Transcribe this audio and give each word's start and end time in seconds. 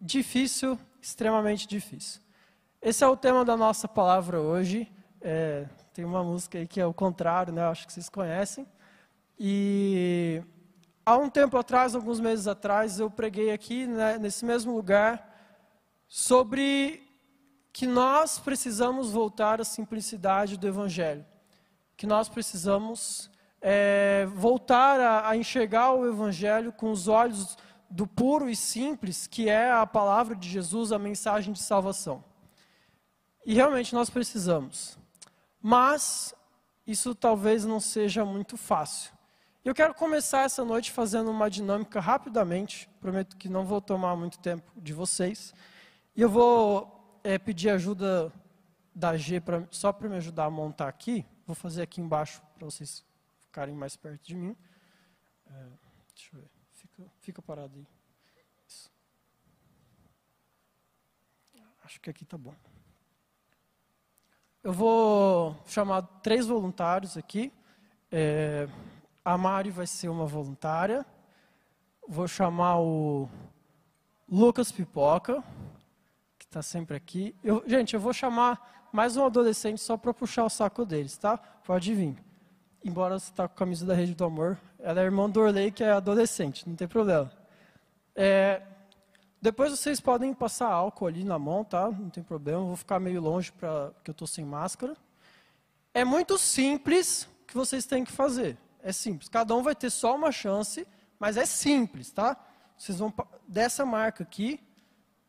Difícil, 0.00 0.78
extremamente 0.98 1.68
difícil. 1.68 2.22
Esse 2.80 3.04
é 3.04 3.06
o 3.06 3.14
tema 3.14 3.44
da 3.44 3.54
nossa 3.54 3.86
palavra 3.86 4.40
hoje. 4.40 4.90
É, 5.20 5.66
tem 5.92 6.06
uma 6.06 6.24
música 6.24 6.56
aí 6.56 6.66
que 6.66 6.80
é 6.80 6.86
o 6.86 6.94
contrário, 6.94 7.52
né? 7.52 7.62
Acho 7.64 7.86
que 7.86 7.92
vocês 7.92 8.08
conhecem. 8.08 8.66
E 9.38 10.42
há 11.04 11.18
um 11.18 11.28
tempo 11.28 11.58
atrás, 11.58 11.94
alguns 11.94 12.18
meses 12.18 12.46
atrás, 12.46 12.98
eu 12.98 13.10
preguei 13.10 13.52
aqui, 13.52 13.86
né, 13.86 14.16
nesse 14.16 14.42
mesmo 14.42 14.74
lugar, 14.74 15.28
sobre 16.08 17.06
que 17.70 17.86
nós 17.86 18.38
precisamos 18.38 19.10
voltar 19.10 19.60
à 19.60 19.64
simplicidade 19.64 20.56
do 20.56 20.66
Evangelho. 20.66 21.26
Que 21.94 22.06
nós 22.06 22.26
precisamos 22.26 23.30
é, 23.60 24.26
voltar 24.34 24.98
a, 24.98 25.28
a 25.28 25.36
enxergar 25.36 25.92
o 25.92 26.08
Evangelho 26.08 26.72
com 26.72 26.90
os 26.90 27.06
olhos 27.06 27.58
do 27.90 28.06
puro 28.06 28.48
e 28.48 28.54
simples, 28.54 29.26
que 29.26 29.48
é 29.48 29.70
a 29.70 29.86
palavra 29.86 30.36
de 30.36 30.48
Jesus, 30.48 30.92
a 30.92 30.98
mensagem 30.98 31.52
de 31.52 31.60
salvação. 31.60 32.22
E 33.44 33.54
realmente 33.54 33.94
nós 33.94 34.08
precisamos. 34.08 34.96
Mas 35.60 36.34
isso 36.86 37.14
talvez 37.14 37.64
não 37.64 37.80
seja 37.80 38.24
muito 38.24 38.56
fácil. 38.56 39.12
Eu 39.64 39.74
quero 39.74 39.92
começar 39.92 40.42
essa 40.42 40.64
noite 40.64 40.90
fazendo 40.90 41.30
uma 41.30 41.50
dinâmica 41.50 42.00
rapidamente. 42.00 42.88
Prometo 43.00 43.36
que 43.36 43.48
não 43.48 43.64
vou 43.64 43.80
tomar 43.80 44.16
muito 44.16 44.38
tempo 44.38 44.70
de 44.76 44.92
vocês. 44.92 45.52
E 46.16 46.22
eu 46.22 46.30
vou 46.30 47.20
é, 47.22 47.38
pedir 47.38 47.70
ajuda 47.70 48.32
da 48.94 49.16
G 49.16 49.40
pra, 49.40 49.66
só 49.70 49.92
para 49.92 50.08
me 50.08 50.16
ajudar 50.16 50.44
a 50.44 50.50
montar 50.50 50.88
aqui. 50.88 51.26
Vou 51.46 51.54
fazer 51.54 51.82
aqui 51.82 52.00
embaixo 52.00 52.40
para 52.56 52.64
vocês 52.64 53.04
ficarem 53.40 53.74
mais 53.74 53.96
perto 53.96 54.24
de 54.24 54.34
mim. 54.34 54.56
É, 55.46 55.66
deixa 56.14 56.36
eu 56.36 56.40
ver. 56.40 56.59
Fica, 57.00 57.10
fica 57.20 57.42
parado 57.42 57.72
aí. 57.76 57.86
Isso. 58.66 58.90
Acho 61.84 62.00
que 62.00 62.10
aqui 62.10 62.24
tá 62.24 62.36
bom. 62.36 62.54
Eu 64.62 64.72
vou 64.72 65.56
chamar 65.66 66.02
três 66.22 66.46
voluntários 66.46 67.16
aqui. 67.16 67.52
É, 68.12 68.68
a 69.24 69.38
Mari 69.38 69.70
vai 69.70 69.86
ser 69.86 70.08
uma 70.08 70.26
voluntária. 70.26 71.06
Vou 72.06 72.28
chamar 72.28 72.78
o 72.80 73.28
Lucas 74.28 74.70
Pipoca, 74.70 75.42
que 76.38 76.44
está 76.44 76.60
sempre 76.60 76.96
aqui. 76.96 77.34
Eu, 77.42 77.62
gente, 77.66 77.94
eu 77.94 78.00
vou 78.00 78.12
chamar 78.12 78.88
mais 78.92 79.16
um 79.16 79.24
adolescente 79.24 79.80
só 79.80 79.96
para 79.96 80.12
puxar 80.12 80.44
o 80.44 80.50
saco 80.50 80.84
deles, 80.84 81.16
tá? 81.16 81.38
Pode 81.38 81.94
vir. 81.94 82.16
Embora 82.84 83.18
você 83.18 83.30
está 83.30 83.48
com 83.48 83.54
a 83.54 83.56
camisa 83.56 83.86
da 83.86 83.94
Rede 83.94 84.14
do 84.14 84.24
Amor, 84.24 84.58
ela 84.82 85.00
é 85.00 85.04
irmã 85.04 85.28
do 85.28 85.40
Orley, 85.40 85.70
que 85.70 85.84
é 85.84 85.92
adolescente, 85.92 86.68
não 86.68 86.76
tem 86.76 86.88
problema. 86.88 87.30
É, 88.14 88.62
depois 89.40 89.70
vocês 89.70 90.00
podem 90.00 90.34
passar 90.34 90.68
álcool 90.68 91.06
ali 91.06 91.24
na 91.24 91.38
mão, 91.38 91.64
tá? 91.64 91.90
Não 91.90 92.10
tem 92.10 92.22
problema. 92.22 92.60
vou 92.60 92.76
ficar 92.76 93.00
meio 93.00 93.20
longe 93.20 93.50
pra, 93.52 93.90
porque 93.92 94.10
eu 94.10 94.12
estou 94.12 94.26
sem 94.26 94.44
máscara. 94.44 94.96
É 95.94 96.04
muito 96.04 96.36
simples 96.36 97.22
o 97.42 97.46
que 97.46 97.54
vocês 97.54 97.86
têm 97.86 98.04
que 98.04 98.12
fazer. 98.12 98.58
É 98.82 98.92
simples. 98.92 99.28
Cada 99.28 99.54
um 99.54 99.62
vai 99.62 99.74
ter 99.74 99.90
só 99.90 100.14
uma 100.14 100.30
chance, 100.30 100.86
mas 101.18 101.36
é 101.36 101.46
simples, 101.46 102.10
tá? 102.10 102.36
Vocês 102.76 102.98
vão 102.98 103.12
dessa 103.46 103.84
marca 103.84 104.22
aqui. 104.22 104.60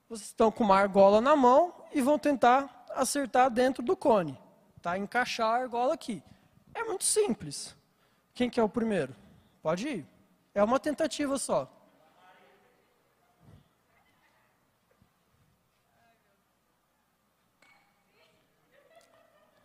Vocês 0.10 0.28
estão 0.28 0.52
com 0.52 0.64
uma 0.64 0.78
argola 0.78 1.22
na 1.22 1.36
mão 1.36 1.74
e 1.94 2.02
vão 2.02 2.20
tentar 2.20 2.86
acertar 2.94 3.50
dentro 3.50 3.82
do 3.82 3.96
cone, 3.96 4.38
tá? 4.82 4.98
Encaixar 4.98 5.48
a 5.48 5.64
argola 5.64 5.94
aqui. 5.94 6.22
É 6.74 6.84
muito 6.84 7.06
simples. 7.06 7.76
Quem 8.34 8.50
que 8.50 8.60
é 8.60 8.64
o 8.64 8.70
primeiro? 8.70 9.21
Pode 9.62 9.88
ir. 9.88 10.08
É 10.54 10.64
uma 10.64 10.80
tentativa 10.80 11.38
só. 11.38 11.72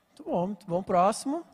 Muito 0.08 0.24
bom, 0.24 0.46
muito 0.46 0.66
bom. 0.66 0.82
Próximo. 0.82 1.46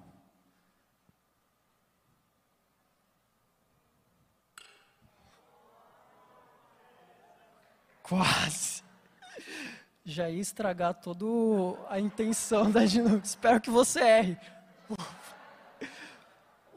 Quase. 8.03 8.83
Já 10.05 10.29
ia 10.29 10.41
estragar 10.41 10.95
toda 10.95 11.25
a 11.89 12.01
intenção 12.01 12.71
da 12.71 12.85
dinâmica. 12.85 13.25
Espero 13.25 13.61
que 13.61 13.71
você 13.71 14.01
erre. 14.01 14.39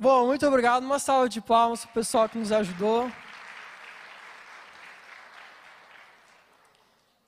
Bom, 0.07 0.27
muito 0.27 0.45
obrigado. 0.45 0.83
Uma 0.83 0.99
salva 0.99 1.27
de 1.27 1.41
palmas 1.41 1.83
para 1.83 1.89
o 1.89 1.93
pessoal 1.95 2.29
que 2.29 2.37
nos 2.37 2.51
ajudou. 2.51 3.11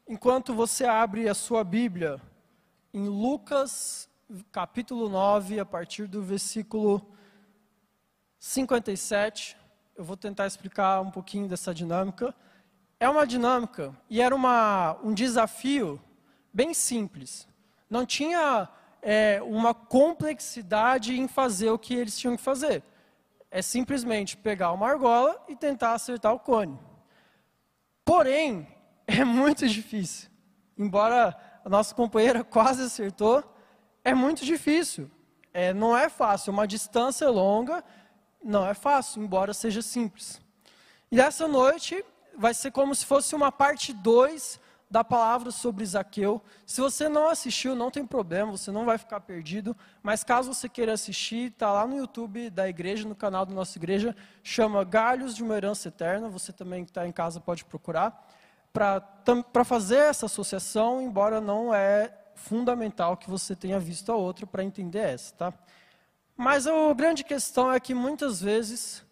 Enquanto 0.08 0.54
você 0.54 0.86
abre 0.86 1.28
a 1.28 1.34
sua 1.34 1.64
Bíblia 1.64 2.22
em 2.94 3.08
Lucas, 3.08 4.08
capítulo 4.52 5.10
9, 5.10 5.60
a 5.60 5.66
partir 5.66 6.06
do 6.06 6.22
versículo 6.22 7.04
57, 8.38 9.58
eu 9.96 10.04
vou 10.04 10.16
tentar 10.16 10.46
explicar 10.46 11.02
um 11.02 11.10
pouquinho 11.10 11.48
dessa 11.48 11.74
dinâmica. 11.74 12.32
É 13.00 13.10
uma 13.10 13.26
dinâmica 13.26 13.92
e 14.08 14.22
era 14.22 14.36
uma, 14.36 15.00
um 15.04 15.16
desafio 15.16 16.00
bem 16.54 16.76
simples. 16.76 17.48
Não 17.90 18.06
tinha 18.06 18.70
é, 19.10 19.42
uma 19.42 19.74
complexidade 19.74 21.18
em 21.18 21.30
fazer 21.30 21.70
o 21.70 21.80
que 21.80 21.96
eles 21.96 22.20
tinham 22.20 22.36
que 22.36 22.44
fazer. 22.44 22.84
É 23.50 23.62
simplesmente 23.62 24.36
pegar 24.36 24.74
uma 24.74 24.86
argola 24.86 25.42
e 25.48 25.56
tentar 25.56 25.94
acertar 25.94 26.34
o 26.34 26.40
cone. 26.40 26.78
Porém, 28.04 28.68
é 29.08 29.24
muito 29.24 29.66
difícil. 29.66 30.30
Embora 30.78 31.34
a 31.64 31.70
nossa 31.70 31.96
companheira 31.96 32.44
quase 32.44 32.84
acertou, 32.84 33.42
é 34.04 34.14
muito 34.14 34.44
difícil. 34.44 35.10
É, 35.54 35.74
não 35.74 35.98
é 35.98 36.10
fácil. 36.10 36.52
Uma 36.52 36.68
distância 36.68 37.30
longa 37.30 37.86
não 38.44 38.68
é 38.68 38.74
fácil, 38.74 39.24
embora 39.24 39.54
seja 39.54 39.82
simples. 39.82 40.42
E 41.10 41.22
essa 41.22 41.48
noite 41.48 42.04
vai 42.38 42.54
ser 42.54 42.72
como 42.72 42.94
se 42.94 43.06
fosse 43.06 43.34
uma 43.34 43.54
parte 43.54 43.94
2 43.94 44.60
da 44.90 45.04
palavra 45.04 45.52
sobre 45.52 45.86
Zaqueu. 45.86 46.42
Se 46.66 46.80
você 46.80 47.10
não 47.10 47.30
assistiu, 47.30 47.76
não 47.76 47.92
tem 47.92 48.06
problema, 48.06 48.52
você 48.52 48.72
não 48.72 48.86
vai 48.86 48.98
ficar 48.98 49.20
perdido. 49.20 49.76
Mas 50.02 50.24
caso 50.24 50.54
você 50.54 50.70
queira 50.70 50.94
assistir, 50.94 51.52
está 51.52 51.72
lá 51.72 51.86
no 51.86 51.98
YouTube 51.98 52.50
da 52.50 52.70
igreja, 52.70 53.08
no 53.08 53.16
canal 53.16 53.46
da 53.46 53.54
nossa 53.54 53.78
igreja, 53.78 54.16
chama 54.42 54.84
Galhos 54.84 55.36
de 55.36 55.44
uma 55.44 55.56
Herança 55.56 55.90
Eterna. 55.90 56.30
Você 56.30 56.54
também 56.54 56.86
que 56.86 56.92
está 56.92 57.06
em 57.06 57.12
casa 57.12 57.40
pode 57.40 57.66
procurar. 57.66 58.26
Para 58.72 59.66
fazer 59.66 59.98
essa 59.98 60.28
associação, 60.28 61.02
embora 61.02 61.42
não 61.42 61.74
é 61.74 62.14
fundamental 62.36 63.18
que 63.18 63.30
você 63.30 63.56
tenha 63.56 63.80
visto 63.80 64.12
a 64.12 64.16
outra 64.16 64.46
para 64.46 64.64
entender 64.64 65.00
essa, 65.00 65.34
tá? 65.34 65.54
Mas 66.36 66.68
a 66.68 66.94
grande 66.94 67.24
questão 67.24 67.74
é 67.74 67.80
que 67.80 67.96
muitas 67.96 68.40
vezes 68.40 69.04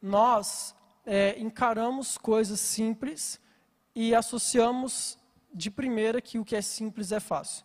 nós 0.00 0.74
é, 1.06 1.38
encaramos 1.38 2.18
coisas 2.18 2.58
simples 2.58 3.40
e 3.94 4.12
associamos 4.14 5.16
de 5.52 5.70
primeira 5.70 6.20
que 6.20 6.38
o 6.38 6.44
que 6.44 6.56
é 6.56 6.62
simples 6.62 7.12
é 7.12 7.20
fácil. 7.20 7.64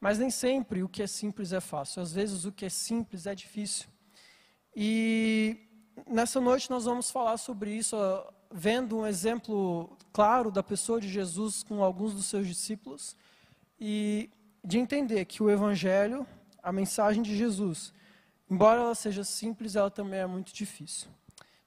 Mas 0.00 0.18
nem 0.18 0.30
sempre 0.30 0.82
o 0.82 0.88
que 0.88 1.02
é 1.02 1.06
simples 1.06 1.52
é 1.52 1.60
fácil. 1.60 2.02
Às 2.02 2.12
vezes 2.12 2.44
o 2.44 2.52
que 2.52 2.64
é 2.64 2.68
simples 2.70 3.26
é 3.26 3.34
difícil. 3.34 3.88
E 4.74 5.58
nessa 6.06 6.40
noite 6.40 6.70
nós 6.70 6.84
vamos 6.84 7.10
falar 7.10 7.36
sobre 7.36 7.74
isso, 7.74 7.96
vendo 8.50 8.98
um 8.98 9.06
exemplo 9.06 9.96
claro 10.12 10.50
da 10.50 10.62
pessoa 10.62 11.00
de 11.00 11.08
Jesus 11.08 11.62
com 11.62 11.82
alguns 11.82 12.14
dos 12.14 12.26
seus 12.26 12.46
discípulos 12.46 13.16
e 13.78 14.30
de 14.64 14.78
entender 14.78 15.24
que 15.24 15.42
o 15.42 15.50
evangelho, 15.50 16.26
a 16.62 16.72
mensagem 16.72 17.22
de 17.22 17.36
Jesus, 17.36 17.92
embora 18.50 18.80
ela 18.80 18.94
seja 18.94 19.24
simples, 19.24 19.76
ela 19.76 19.90
também 19.90 20.20
é 20.20 20.26
muito 20.26 20.52
difícil. 20.52 21.08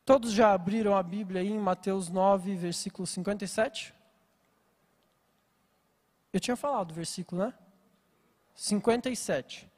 Todos 0.05 0.33
já 0.33 0.53
abriram 0.53 0.95
a 0.95 1.01
Bíblia 1.01 1.41
aí 1.41 1.49
em 1.49 1.59
Mateus 1.59 2.09
9, 2.09 2.55
versículo 2.55 3.07
57? 3.07 3.93
Eu 6.33 6.39
tinha 6.39 6.57
falado 6.57 6.91
o 6.91 6.93
versículo, 6.95 7.45
né? 7.45 7.53
57. 8.55 9.69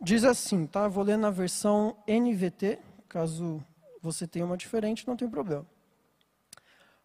Diz 0.00 0.24
assim, 0.24 0.66
tá? 0.66 0.88
Vou 0.88 1.04
ler 1.04 1.16
na 1.18 1.30
versão 1.30 1.96
NVT, 2.08 2.78
caso 3.08 3.62
você 4.00 4.26
tenha 4.26 4.44
uma 4.44 4.56
diferente, 4.56 5.06
não 5.06 5.16
tem 5.16 5.28
problema. 5.28 5.66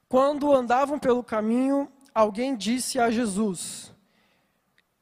Quando 0.08 0.54
andavam 0.54 0.98
pelo 0.98 1.24
caminho, 1.24 1.92
alguém 2.16 2.56
disse 2.56 3.00
a 3.00 3.12
Jesus: 3.12 3.94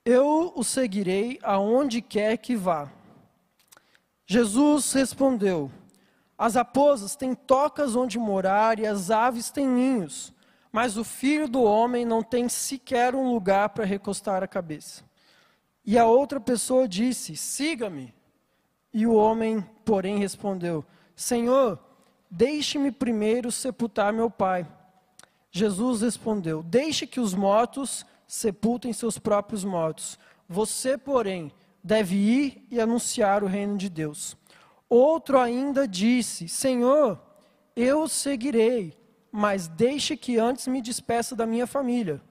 Eu 0.04 0.52
o 0.56 0.64
seguirei 0.64 1.40
aonde 1.44 2.02
quer 2.02 2.38
que 2.38 2.56
vá. 2.56 2.92
Jesus 4.26 4.92
respondeu: 4.94 5.72
as 6.40 6.56
raposas 6.56 7.18
têm 7.18 7.36
tocas 7.36 7.98
onde 7.98 8.18
morar 8.18 8.80
e 8.80 8.88
as 8.88 9.12
aves 9.12 9.52
têm 9.52 9.68
ninhos, 9.68 10.32
mas 10.72 10.98
o 10.98 11.04
filho 11.04 11.48
do 11.48 11.64
homem 11.64 12.06
não 12.06 12.22
tem 12.22 12.48
sequer 12.48 13.16
um 13.16 13.32
lugar 13.32 13.70
para 13.70 13.86
recostar 13.86 14.44
a 14.44 14.48
cabeça. 14.48 15.04
E 15.86 15.98
a 15.98 16.06
outra 16.06 16.40
pessoa 16.40 16.88
disse: 16.88 17.36
Siga-me. 17.36 18.14
E 18.94 19.06
o 19.08 19.14
homem, 19.14 19.62
porém, 19.84 20.20
respondeu: 20.20 20.86
Senhor, 21.16 21.80
deixe-me 22.30 22.92
primeiro 22.92 23.52
sepultar 23.52 24.14
meu 24.14 24.30
pai. 24.30 24.68
Jesus 25.52 26.02
respondeu: 26.02 26.62
Deixe 26.62 27.08
que 27.08 27.20
os 27.20 27.34
mortos 27.34 28.06
sepultem 28.28 28.94
seus 28.94 29.18
próprios 29.18 29.64
mortos. 29.64 30.20
Você, 30.48 30.98
porém, 30.98 31.52
deve 31.84 32.16
ir 32.16 32.68
e 32.70 32.80
anunciar 32.80 33.44
o 33.44 33.48
reino 33.48 33.78
de 33.78 33.90
Deus. 33.90 34.38
Outro 34.88 35.40
ainda 35.40 35.88
disse: 35.88 36.48
Senhor, 36.48 37.20
eu 37.76 38.08
seguirei, 38.08 38.99
mas 39.32 39.68
deixe 39.68 40.18
que 40.18 40.38
antes 40.38 40.68
me 40.68 40.82
despeça 40.82 41.36
da 41.36 41.46
minha 41.46 41.68
família. 41.68 42.22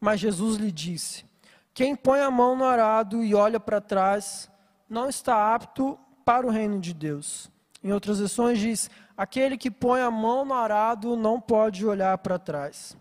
Mas 0.00 0.20
Jesus 0.20 0.56
lhe 0.56 0.70
disse: 0.70 1.24
Quem 1.72 1.96
põe 1.96 2.20
a 2.20 2.30
mão 2.30 2.56
no 2.56 2.64
arado 2.64 3.24
e 3.24 3.34
olha 3.34 3.58
para 3.58 3.80
trás, 3.80 4.50
não 4.88 5.08
está 5.08 5.54
apto 5.54 5.98
para 6.24 6.46
o 6.46 6.50
reino 6.50 6.80
de 6.80 6.92
Deus. 6.92 7.50
Em 7.82 7.92
outras 7.92 8.18
versões 8.18 8.58
diz: 8.58 8.90
Aquele 9.16 9.56
que 9.56 9.70
põe 9.70 10.00
a 10.00 10.10
mão 10.10 10.44
no 10.44 10.54
arado 10.54 11.16
não 11.16 11.40
pode 11.40 11.86
olhar 11.86 12.16
para 12.18 12.38
trás. 12.38 12.96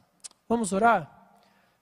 Vamos 0.48 0.74
orar? 0.74 1.10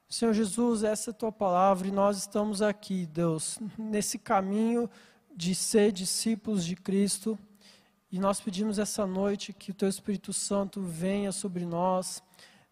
Senhor 0.07 0.33
Jesus, 0.33 0.83
essa 0.83 1.09
é 1.09 1.11
a 1.11 1.15
tua 1.15 1.31
palavra 1.31 1.87
e 1.87 1.91
nós 1.91 2.17
estamos 2.17 2.61
aqui, 2.61 3.05
Deus, 3.05 3.57
nesse 3.77 4.19
caminho 4.19 4.89
de 5.33 5.55
ser 5.55 5.91
discípulos 5.93 6.65
de 6.65 6.75
Cristo. 6.75 7.39
E 8.11 8.19
nós 8.19 8.41
pedimos 8.41 8.77
essa 8.77 9.07
noite 9.07 9.53
que 9.53 9.71
o 9.71 9.73
teu 9.73 9.87
Espírito 9.87 10.33
Santo 10.33 10.81
venha 10.81 11.31
sobre 11.31 11.63
nós, 11.65 12.21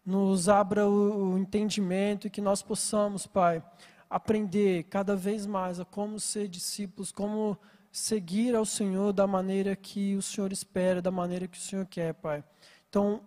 nos 0.04 0.50
abra 0.50 0.86
o, 0.86 1.38
entendimento 1.38 2.26
e 2.26 2.30
que 2.30 2.42
nós 2.42 2.60
possamos, 2.60 3.26
Pai, 3.26 3.62
aprender 4.10 4.84
cada 4.84 5.16
vez 5.16 5.46
mais 5.46 5.80
a 5.80 5.84
como 5.84 6.20
ser 6.20 6.46
discípulos, 6.46 7.10
como 7.10 7.56
seguir 7.90 8.54
ao 8.54 8.66
Senhor 8.66 9.14
da 9.14 9.26
maneira 9.26 9.74
que 9.74 10.14
o 10.14 10.20
Senhor 10.20 10.52
espera, 10.52 11.00
da 11.00 11.10
maneira 11.10 11.48
que 11.48 11.56
o 11.56 11.60
Senhor 11.60 11.86
quer, 11.86 12.12
Pai. 12.12 12.44
Então, 12.90 13.22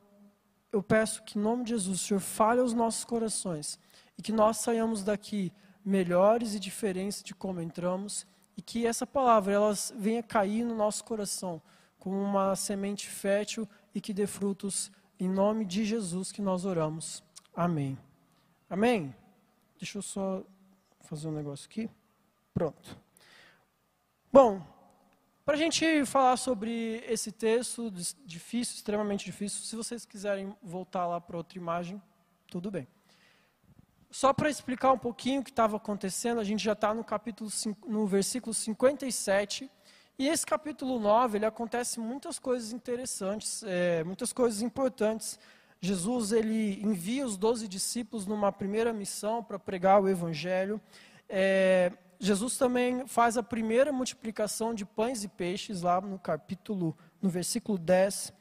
eu 0.71 0.83
peço 0.83 1.23
que, 1.23 1.39
em 1.39 1.41
nome 1.41 1.63
de 1.63 1.71
Jesus, 1.71 1.99
o 1.99 2.03
Senhor 2.05 2.19
fale 2.19 2.61
aos 2.61 2.73
nossos 2.73 3.03
corações 3.03 3.79
e 4.19 4.21
que 4.21 4.31
nós 4.31 4.57
saiamos 4.57 5.03
daqui 5.03 5.51
melhores 5.83 6.53
e 6.53 6.59
diferentes 6.59 7.23
de 7.23 7.33
como 7.33 7.59
entramos 7.59 8.27
e 8.55 8.61
que 8.61 8.85
essa 8.85 9.07
palavra 9.07 9.53
ela 9.53 9.73
venha 9.95 10.21
cair 10.21 10.63
no 10.63 10.75
nosso 10.75 11.03
coração 11.03 11.59
como 12.03 12.21
uma 12.21 12.53
semente 12.53 13.07
fértil 13.07 13.65
e 13.95 14.01
que 14.01 14.13
dê 14.13 14.27
frutos 14.27 14.91
em 15.17 15.29
nome 15.29 15.63
de 15.63 15.85
Jesus 15.85 16.33
que 16.33 16.41
nós 16.41 16.65
oramos. 16.65 17.23
Amém. 17.55 17.97
Amém. 18.69 19.15
Deixa 19.79 19.99
eu 19.99 20.01
só 20.01 20.43
fazer 20.99 21.29
um 21.29 21.31
negócio 21.31 21.65
aqui. 21.65 21.89
Pronto. 22.53 22.99
Bom, 24.29 24.61
para 25.45 25.53
a 25.53 25.57
gente 25.57 26.05
falar 26.05 26.35
sobre 26.35 27.01
esse 27.07 27.31
texto 27.31 27.89
difícil, 28.25 28.75
extremamente 28.75 29.23
difícil, 29.23 29.63
se 29.63 29.73
vocês 29.73 30.05
quiserem 30.05 30.53
voltar 30.61 31.07
lá 31.07 31.21
para 31.21 31.37
outra 31.37 31.57
imagem, 31.57 32.01
tudo 32.47 32.69
bem. 32.69 32.85
Só 34.11 34.33
para 34.33 34.49
explicar 34.49 34.91
um 34.91 34.99
pouquinho 34.99 35.39
o 35.39 35.43
que 35.43 35.51
estava 35.51 35.77
acontecendo, 35.77 36.41
a 36.41 36.43
gente 36.43 36.61
já 36.61 36.73
está 36.73 36.93
no 36.93 37.01
capítulo 37.01 37.49
no 37.87 38.05
versículo 38.05 38.53
57, 38.53 39.71
e 40.17 40.27
esse 40.27 40.45
capítulo 40.45 40.99
9, 40.99 41.37
ele 41.37 41.45
acontece 41.45 41.99
muitas 41.99 42.37
coisas 42.37 42.71
interessantes, 42.71 43.63
é, 43.65 44.03
muitas 44.03 44.31
coisas 44.31 44.61
importantes. 44.61 45.39
Jesus 45.81 46.31
ele 46.31 46.79
envia 46.83 47.25
os 47.25 47.35
doze 47.35 47.67
discípulos 47.67 48.25
numa 48.25 48.51
primeira 48.51 48.93
missão 48.93 49.43
para 49.43 49.57
pregar 49.57 50.01
o 50.01 50.07
evangelho. 50.07 50.79
É, 51.27 51.91
Jesus 52.19 52.57
também 52.57 53.07
faz 53.07 53.37
a 53.37 53.43
primeira 53.43 53.91
multiplicação 53.91 54.73
de 54.73 54.85
pães 54.85 55.23
e 55.23 55.27
peixes, 55.27 55.81
lá 55.81 55.99
no 55.99 56.19
capítulo, 56.19 56.95
no 57.21 57.29
versículo 57.29 57.77
10. 57.77 58.31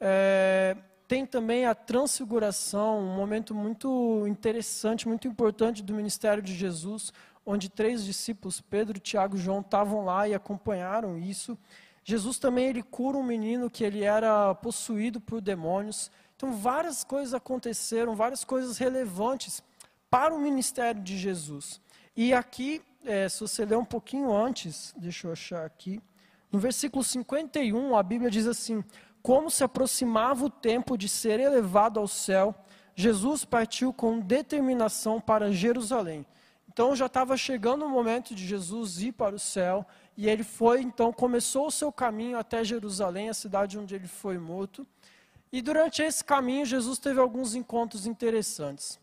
É, 0.00 0.76
tem 1.06 1.24
também 1.24 1.64
a 1.64 1.74
transfiguração, 1.74 2.98
um 2.98 3.14
momento 3.14 3.54
muito 3.54 4.26
interessante, 4.26 5.06
muito 5.06 5.28
importante 5.28 5.82
do 5.82 5.94
ministério 5.94 6.42
de 6.42 6.54
Jesus, 6.54 7.12
onde 7.44 7.68
três 7.68 8.04
discípulos, 8.04 8.60
Pedro, 8.60 8.98
Tiago 8.98 9.36
e 9.36 9.40
João, 9.40 9.60
estavam 9.60 10.04
lá 10.04 10.28
e 10.28 10.34
acompanharam 10.34 11.18
isso. 11.18 11.58
Jesus 12.02 12.38
também 12.38 12.66
ele 12.66 12.82
cura 12.82 13.16
um 13.16 13.22
menino 13.22 13.70
que 13.70 13.84
ele 13.84 14.02
era 14.02 14.54
possuído 14.54 15.20
por 15.20 15.40
demônios. 15.40 16.10
Então 16.36 16.52
várias 16.52 17.04
coisas 17.04 17.34
aconteceram, 17.34 18.14
várias 18.14 18.44
coisas 18.44 18.78
relevantes 18.78 19.62
para 20.10 20.34
o 20.34 20.40
ministério 20.40 21.00
de 21.02 21.16
Jesus. 21.16 21.80
E 22.16 22.32
aqui 22.32 22.82
é, 23.04 23.28
se 23.28 23.40
você 23.40 23.64
ler 23.64 23.76
um 23.76 23.84
pouquinho 23.84 24.34
antes, 24.34 24.94
deixa 24.96 25.26
eu 25.26 25.32
achar 25.32 25.64
aqui, 25.64 26.00
no 26.50 26.58
versículo 26.58 27.02
51, 27.02 27.96
a 27.96 28.02
Bíblia 28.02 28.30
diz 28.30 28.46
assim: 28.46 28.82
Como 29.20 29.50
se 29.50 29.64
aproximava 29.64 30.44
o 30.44 30.50
tempo 30.50 30.96
de 30.96 31.08
ser 31.08 31.40
elevado 31.40 31.98
ao 31.98 32.06
céu, 32.06 32.54
Jesus 32.94 33.44
partiu 33.44 33.92
com 33.92 34.20
determinação 34.20 35.20
para 35.20 35.52
Jerusalém. 35.52 36.24
Então 36.74 36.96
já 36.96 37.06
estava 37.06 37.36
chegando 37.36 37.84
o 37.84 37.88
momento 37.88 38.34
de 38.34 38.44
Jesus 38.44 39.00
ir 39.00 39.12
para 39.12 39.36
o 39.36 39.38
céu, 39.38 39.86
e 40.16 40.28
ele 40.28 40.42
foi, 40.42 40.82
então, 40.82 41.12
começou 41.12 41.68
o 41.68 41.70
seu 41.70 41.92
caminho 41.92 42.36
até 42.36 42.64
Jerusalém, 42.64 43.28
a 43.28 43.34
cidade 43.34 43.78
onde 43.78 43.94
ele 43.94 44.08
foi 44.08 44.38
morto. 44.38 44.84
E 45.52 45.62
durante 45.62 46.02
esse 46.02 46.24
caminho, 46.24 46.66
Jesus 46.66 46.98
teve 46.98 47.20
alguns 47.20 47.54
encontros 47.54 48.06
interessantes. 48.06 48.98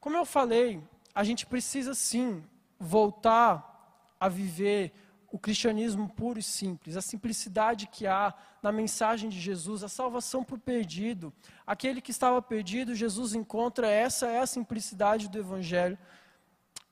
Como 0.00 0.16
eu 0.16 0.24
falei, 0.24 0.82
a 1.14 1.22
gente 1.22 1.44
precisa 1.44 1.94
sim 1.94 2.42
voltar 2.80 4.16
a 4.18 4.26
viver 4.26 4.90
o 5.30 5.38
cristianismo 5.38 6.08
puro 6.08 6.38
e 6.38 6.42
simples, 6.42 6.96
a 6.96 7.02
simplicidade 7.02 7.88
que 7.88 8.06
há 8.06 8.32
na 8.62 8.72
mensagem 8.72 9.28
de 9.28 9.38
Jesus, 9.38 9.82
a 9.84 9.88
salvação 9.88 10.42
para 10.42 10.56
o 10.56 10.58
perdido. 10.58 11.30
Aquele 11.66 12.00
que 12.00 12.10
estava 12.10 12.40
perdido, 12.40 12.94
Jesus 12.94 13.34
encontra, 13.34 13.86
essa 13.86 14.28
é 14.28 14.38
a 14.38 14.46
simplicidade 14.46 15.28
do 15.28 15.38
Evangelho. 15.38 15.98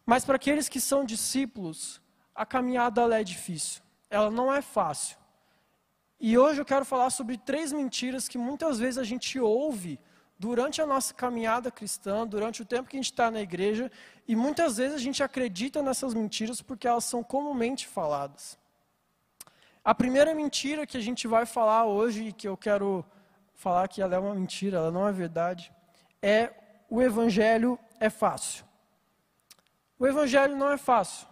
Mas 0.04 0.24
para 0.24 0.36
aqueles 0.36 0.68
que 0.68 0.80
são 0.80 1.04
discípulos, 1.04 2.00
a 2.34 2.44
caminhada 2.44 3.02
é 3.18 3.22
difícil, 3.22 3.82
ela 4.10 4.30
não 4.30 4.52
é 4.52 4.60
fácil. 4.60 5.16
E 6.18 6.38
hoje 6.38 6.60
eu 6.60 6.64
quero 6.64 6.84
falar 6.84 7.10
sobre 7.10 7.36
três 7.36 7.72
mentiras 7.72 8.28
que 8.28 8.38
muitas 8.38 8.78
vezes 8.78 8.98
a 8.98 9.04
gente 9.04 9.38
ouve 9.40 9.98
durante 10.38 10.82
a 10.82 10.86
nossa 10.86 11.14
caminhada 11.14 11.70
cristã, 11.70 12.26
durante 12.26 12.62
o 12.62 12.64
tempo 12.64 12.88
que 12.88 12.96
a 12.96 13.00
gente 13.00 13.12
está 13.12 13.30
na 13.30 13.40
igreja, 13.40 13.90
e 14.26 14.34
muitas 14.34 14.76
vezes 14.76 14.96
a 14.96 14.98
gente 14.98 15.22
acredita 15.22 15.82
nessas 15.82 16.14
mentiras 16.14 16.60
porque 16.60 16.86
elas 16.86 17.04
são 17.04 17.22
comumente 17.22 17.86
faladas. 17.86 18.58
A 19.84 19.94
primeira 19.94 20.34
mentira 20.34 20.86
que 20.86 20.96
a 20.96 21.00
gente 21.00 21.26
vai 21.28 21.46
falar 21.46 21.86
hoje, 21.86 22.28
e 22.28 22.32
que 22.32 22.46
eu 22.46 22.56
quero 22.56 23.04
falar 23.54 23.86
que 23.88 24.02
ela 24.02 24.14
é 24.14 24.18
uma 24.18 24.34
mentira, 24.34 24.78
ela 24.78 24.90
não 24.90 25.06
é 25.06 25.12
verdade, 25.12 25.72
é 26.20 26.52
o 26.90 27.00
evangelho 27.00 27.78
é 28.00 28.10
fácil. 28.10 28.64
O 30.02 30.06
evangelho 30.08 30.56
não 30.56 30.68
é 30.68 30.76
fácil. 30.76 31.28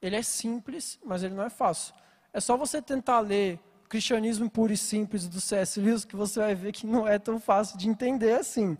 Ele 0.00 0.16
é 0.16 0.22
simples, 0.22 0.98
mas 1.04 1.22
ele 1.22 1.34
não 1.34 1.44
é 1.44 1.50
fácil. 1.50 1.94
É 2.32 2.40
só 2.40 2.56
você 2.56 2.80
tentar 2.80 3.20
ler 3.20 3.60
cristianismo 3.90 4.48
puro 4.48 4.72
e 4.72 4.76
simples 4.76 5.28
do 5.28 5.38
C.S. 5.38 5.78
Lewis, 5.78 6.02
que 6.02 6.16
você 6.16 6.40
vai 6.40 6.54
ver 6.54 6.72
que 6.72 6.86
não 6.86 7.06
é 7.06 7.18
tão 7.18 7.38
fácil 7.38 7.76
de 7.76 7.86
entender 7.86 8.38
assim, 8.38 8.78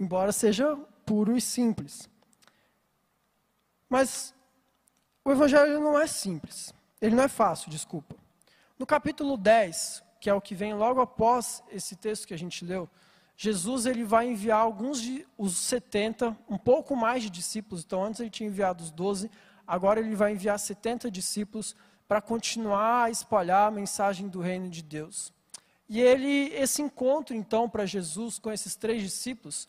embora 0.00 0.32
seja 0.32 0.76
puro 1.06 1.36
e 1.36 1.40
simples. 1.40 2.10
Mas 3.88 4.34
o 5.24 5.30
evangelho 5.30 5.78
não 5.78 5.96
é 5.96 6.08
simples, 6.08 6.74
ele 7.00 7.14
não 7.14 7.22
é 7.22 7.28
fácil, 7.28 7.70
desculpa. 7.70 8.16
No 8.76 8.84
capítulo 8.84 9.36
10, 9.36 10.02
que 10.20 10.28
é 10.28 10.34
o 10.34 10.40
que 10.40 10.56
vem 10.56 10.74
logo 10.74 11.00
após 11.00 11.62
esse 11.70 11.94
texto 11.94 12.26
que 12.26 12.34
a 12.34 12.38
gente 12.38 12.64
leu, 12.64 12.90
Jesus 13.42 13.86
ele 13.86 14.04
vai 14.04 14.28
enviar 14.28 14.58
alguns 14.58 15.00
de 15.00 15.26
os 15.38 15.56
70, 15.56 16.36
um 16.46 16.58
pouco 16.58 16.94
mais 16.94 17.22
de 17.22 17.30
discípulos, 17.30 17.82
então 17.82 18.04
antes 18.04 18.20
ele 18.20 18.28
tinha 18.28 18.46
enviado 18.46 18.84
os 18.84 18.90
12, 18.90 19.30
agora 19.66 19.98
ele 19.98 20.14
vai 20.14 20.32
enviar 20.32 20.58
70 20.58 21.10
discípulos 21.10 21.74
para 22.06 22.20
continuar 22.20 23.04
a 23.04 23.10
espalhar 23.10 23.68
a 23.68 23.70
mensagem 23.70 24.28
do 24.28 24.40
reino 24.40 24.68
de 24.68 24.82
Deus. 24.82 25.32
E 25.88 25.98
ele, 25.98 26.52
esse 26.52 26.82
encontro 26.82 27.34
então 27.34 27.66
para 27.66 27.86
Jesus 27.86 28.38
com 28.38 28.52
esses 28.52 28.76
três 28.76 29.00
discípulos, 29.00 29.66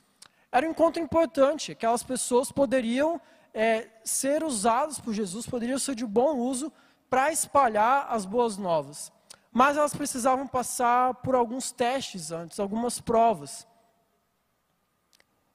era 0.51 0.67
um 0.67 0.71
encontro 0.71 1.01
importante. 1.01 1.71
Aquelas 1.71 2.03
pessoas 2.03 2.51
poderiam 2.51 3.21
é, 3.53 3.87
ser 4.03 4.43
usadas 4.43 4.99
por 4.99 5.13
Jesus, 5.13 5.47
poderiam 5.47 5.79
ser 5.79 5.95
de 5.95 6.05
bom 6.05 6.35
uso 6.39 6.73
para 7.09 7.31
espalhar 7.31 8.07
as 8.09 8.25
boas 8.25 8.57
novas. 8.57 9.13
Mas 9.51 9.75
elas 9.75 9.93
precisavam 9.93 10.47
passar 10.47 11.15
por 11.15 11.35
alguns 11.35 11.71
testes 11.71 12.31
antes, 12.31 12.59
algumas 12.59 13.01
provas. 13.01 13.67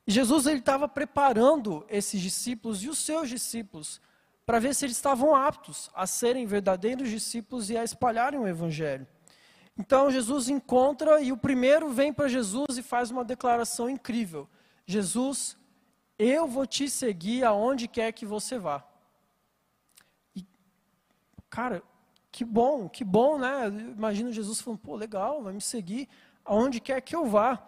Jesus 0.06 0.46
ele 0.46 0.60
estava 0.60 0.86
preparando 0.86 1.84
esses 1.88 2.20
discípulos 2.20 2.82
e 2.82 2.88
os 2.88 2.98
seus 2.98 3.28
discípulos 3.28 4.00
para 4.44 4.60
ver 4.60 4.74
se 4.74 4.84
eles 4.84 4.96
estavam 4.96 5.34
aptos 5.34 5.90
a 5.92 6.06
serem 6.06 6.46
verdadeiros 6.46 7.08
discípulos 7.08 7.68
e 7.70 7.76
a 7.76 7.82
espalharem 7.82 8.38
o 8.38 8.46
evangelho. 8.46 9.06
Então 9.76 10.10
Jesus 10.10 10.48
encontra 10.48 11.20
e 11.20 11.32
o 11.32 11.36
primeiro 11.36 11.90
vem 11.90 12.12
para 12.12 12.28
Jesus 12.28 12.78
e 12.78 12.82
faz 12.82 13.10
uma 13.10 13.24
declaração 13.24 13.90
incrível: 13.90 14.48
Jesus, 14.86 15.58
eu 16.18 16.46
vou 16.46 16.66
te 16.66 16.88
seguir 16.88 17.44
aonde 17.44 17.88
quer 17.88 18.12
que 18.12 18.24
você 18.24 18.58
vá. 18.58 18.86
E, 20.34 20.46
cara, 21.50 21.82
que 22.37 22.45
bom, 22.45 22.87
que 22.87 23.02
bom, 23.02 23.38
né? 23.38 23.66
Imagina 23.97 24.31
Jesus 24.31 24.61
falando, 24.61 24.81
pô, 24.81 24.95
legal, 24.95 25.43
vai 25.43 25.55
me 25.55 25.61
seguir 25.62 26.07
aonde 26.45 26.81
quer 26.83 27.00
que 27.00 27.16
eu 27.16 27.25
vá. 27.25 27.59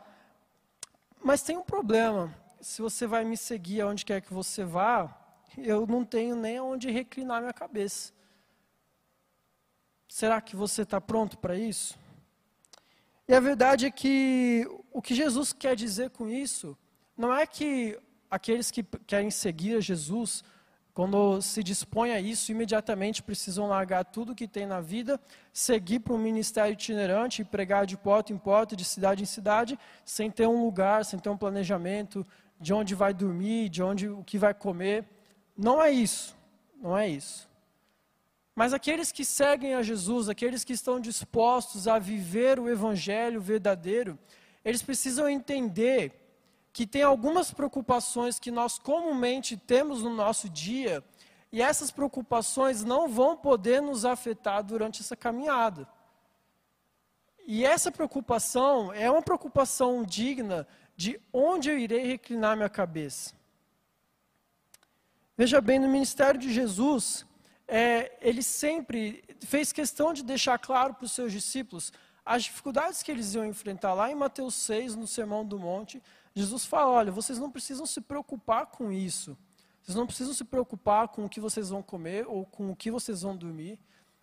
mas 1.24 1.40
tem 1.40 1.56
um 1.56 1.62
problema. 1.62 2.36
Se 2.60 2.82
você 2.82 3.06
vai 3.06 3.24
me 3.24 3.34
seguir 3.34 3.80
aonde 3.80 4.04
quer 4.04 4.20
que 4.20 4.34
você 4.34 4.64
vá, 4.64 5.10
eu 5.56 5.86
não 5.86 6.04
tenho 6.04 6.36
nem 6.36 6.58
aonde 6.58 6.90
reclinar 6.90 7.40
minha 7.40 7.52
cabeça. 7.54 8.12
Será 10.06 10.38
que 10.38 10.54
você 10.54 10.82
está 10.82 11.00
pronto 11.00 11.38
para 11.38 11.56
isso? 11.56 11.98
E 13.26 13.32
a 13.32 13.40
verdade 13.40 13.86
é 13.86 13.90
que 13.90 14.68
o 14.92 15.00
que 15.00 15.14
Jesus 15.14 15.50
quer 15.50 15.76
dizer 15.76 16.10
com 16.10 16.28
isso 16.28 16.76
não 17.16 17.34
é 17.34 17.46
que 17.46 17.98
aqueles 18.30 18.70
que 18.70 18.82
querem 19.06 19.30
seguir 19.30 19.78
a 19.78 19.80
Jesus, 19.80 20.44
quando 20.98 21.40
se 21.40 21.62
dispõem 21.62 22.10
a 22.10 22.20
isso, 22.20 22.50
imediatamente 22.50 23.22
precisam 23.22 23.68
largar 23.68 24.04
tudo 24.04 24.34
que 24.34 24.48
tem 24.48 24.66
na 24.66 24.80
vida, 24.80 25.20
seguir 25.52 26.00
para 26.00 26.12
um 26.12 26.18
ministério 26.18 26.72
itinerante 26.72 27.40
e 27.40 27.44
pregar 27.44 27.86
de 27.86 27.96
porta 27.96 28.32
em 28.32 28.36
porta, 28.36 28.74
de 28.74 28.84
cidade 28.84 29.22
em 29.22 29.24
cidade, 29.24 29.78
sem 30.04 30.28
ter 30.28 30.48
um 30.48 30.64
lugar, 30.64 31.04
sem 31.04 31.16
ter 31.16 31.28
um 31.28 31.36
planejamento 31.36 32.26
de 32.60 32.74
onde 32.74 32.96
vai 32.96 33.14
dormir, 33.14 33.68
de 33.68 33.80
onde 33.80 34.08
o 34.08 34.24
que 34.24 34.36
vai 34.38 34.52
comer. 34.52 35.04
Não 35.56 35.80
é 35.80 35.88
isso. 35.88 36.36
Não 36.82 36.98
é 36.98 37.08
isso. 37.08 37.48
Mas 38.52 38.74
aqueles 38.74 39.12
que 39.12 39.24
seguem 39.24 39.74
a 39.76 39.84
Jesus, 39.84 40.28
aqueles 40.28 40.64
que 40.64 40.72
estão 40.72 40.98
dispostos 40.98 41.86
a 41.86 42.00
viver 42.00 42.58
o 42.58 42.68
evangelho 42.68 43.40
verdadeiro, 43.40 44.18
eles 44.64 44.82
precisam 44.82 45.28
entender 45.28 46.27
que 46.72 46.86
tem 46.86 47.02
algumas 47.02 47.50
preocupações 47.50 48.38
que 48.38 48.50
nós 48.50 48.78
comumente 48.78 49.56
temos 49.56 50.02
no 50.02 50.10
nosso 50.10 50.48
dia, 50.48 51.02
e 51.50 51.62
essas 51.62 51.90
preocupações 51.90 52.84
não 52.84 53.08
vão 53.08 53.36
poder 53.36 53.80
nos 53.80 54.04
afetar 54.04 54.62
durante 54.62 55.00
essa 55.00 55.16
caminhada. 55.16 55.88
E 57.46 57.64
essa 57.64 57.90
preocupação 57.90 58.92
é 58.92 59.10
uma 59.10 59.22
preocupação 59.22 60.04
digna 60.04 60.68
de 60.94 61.18
onde 61.32 61.70
eu 61.70 61.78
irei 61.78 62.06
reclinar 62.06 62.56
minha 62.56 62.68
cabeça. 62.68 63.32
Veja 65.36 65.60
bem, 65.60 65.78
no 65.78 65.88
ministério 65.88 66.38
de 66.38 66.52
Jesus, 66.52 67.24
é, 67.66 68.12
ele 68.20 68.42
sempre 68.42 69.24
fez 69.46 69.72
questão 69.72 70.12
de 70.12 70.22
deixar 70.22 70.58
claro 70.58 70.94
para 70.94 71.04
os 71.04 71.12
seus 71.12 71.32
discípulos 71.32 71.92
as 72.24 72.44
dificuldades 72.44 73.02
que 73.02 73.10
eles 73.10 73.34
iam 73.34 73.46
enfrentar. 73.46 73.94
Lá 73.94 74.10
em 74.10 74.14
Mateus 74.14 74.54
6, 74.54 74.96
no 74.96 75.06
Sermão 75.06 75.46
do 75.46 75.58
Monte, 75.58 76.02
Jesus 76.34 76.64
fala: 76.64 76.90
olha, 76.90 77.12
vocês 77.12 77.38
não 77.38 77.50
precisam 77.50 77.86
se 77.86 78.00
preocupar 78.00 78.66
com 78.66 78.92
isso. 78.92 79.36
Vocês 79.82 79.96
não 79.96 80.06
precisam 80.06 80.34
se 80.34 80.44
preocupar 80.44 81.08
com 81.08 81.24
o 81.24 81.28
que 81.28 81.40
vocês 81.40 81.70
vão 81.70 81.82
comer 81.82 82.26
ou 82.28 82.44
com 82.44 82.70
o 82.70 82.76
que 82.76 82.90
vocês 82.90 83.22
vão 83.22 83.36
dormir. 83.36 83.78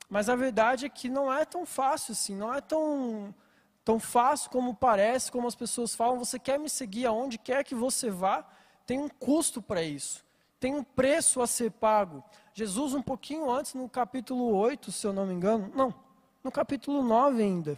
Mas 0.07 0.29
a 0.29 0.35
verdade 0.35 0.85
é 0.85 0.89
que 0.89 1.09
não 1.09 1.33
é 1.33 1.43
tão 1.43 1.65
fácil 1.65 2.11
assim, 2.11 2.35
não 2.35 2.53
é 2.53 2.61
tão, 2.61 3.33
tão 3.83 3.99
fácil 3.99 4.51
como 4.51 4.75
parece, 4.75 5.31
como 5.31 5.47
as 5.47 5.55
pessoas 5.55 5.95
falam. 5.95 6.19
Você 6.19 6.37
quer 6.37 6.59
me 6.59 6.69
seguir 6.69 7.07
aonde 7.07 7.39
quer 7.39 7.63
que 7.63 7.73
você 7.73 8.11
vá, 8.11 8.47
tem 8.85 8.99
um 8.99 9.09
custo 9.09 9.61
para 9.61 9.81
isso, 9.81 10.23
tem 10.59 10.75
um 10.75 10.83
preço 10.83 11.41
a 11.41 11.47
ser 11.47 11.71
pago. 11.71 12.23
Jesus, 12.53 12.93
um 12.93 13.01
pouquinho 13.01 13.49
antes, 13.49 13.73
no 13.73 13.89
capítulo 13.89 14.55
8, 14.55 14.91
se 14.91 15.07
eu 15.07 15.11
não 15.11 15.25
me 15.25 15.33
engano, 15.33 15.71
não, 15.75 15.93
no 16.43 16.51
capítulo 16.51 17.01
9 17.01 17.41
ainda, 17.41 17.77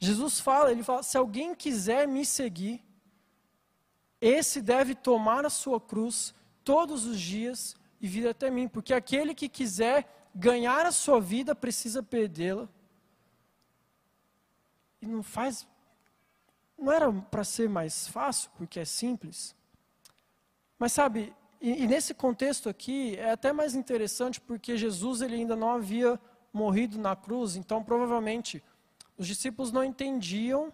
Jesus 0.00 0.40
fala, 0.40 0.72
ele 0.72 0.82
fala, 0.82 1.02
se 1.02 1.16
alguém 1.16 1.54
quiser 1.54 2.08
me 2.08 2.24
seguir, 2.24 2.82
esse 4.20 4.60
deve 4.60 4.94
tomar 4.94 5.46
a 5.46 5.50
sua 5.50 5.80
cruz 5.80 6.34
todos 6.62 7.06
os 7.06 7.20
dias 7.20 7.76
e 8.00 8.06
vir 8.06 8.28
até 8.28 8.50
mim, 8.50 8.68
porque 8.68 8.92
aquele 8.92 9.34
que 9.34 9.48
quiser 9.48 10.28
ganhar 10.34 10.86
a 10.86 10.92
sua 10.92 11.20
vida 11.20 11.54
precisa 11.54 12.02
perdê-la. 12.02 12.68
E 15.00 15.06
não 15.06 15.22
faz 15.22 15.66
não 16.80 16.92
era 16.92 17.12
para 17.12 17.44
ser 17.44 17.68
mais 17.68 18.08
fácil, 18.08 18.50
porque 18.56 18.80
é 18.80 18.86
simples. 18.86 19.54
Mas 20.78 20.92
sabe, 20.92 21.34
e, 21.60 21.84
e, 21.84 21.86
nesse 21.86 22.14
contexto 22.14 22.70
aqui 22.70 23.16
é 23.16 23.32
até 23.32 23.52
mais 23.52 23.74
interessante 23.74 24.40
porque 24.40 24.78
Jesus 24.78 25.20
ele 25.20 25.34
ainda 25.34 25.54
não 25.54 25.70
havia 25.70 26.18
morrido 26.52 26.98
na 26.98 27.14
cruz, 27.14 27.54
então 27.54 27.84
provavelmente 27.84 28.64
os 29.18 29.26
discípulos 29.26 29.70
não 29.70 29.84
entendiam 29.84 30.72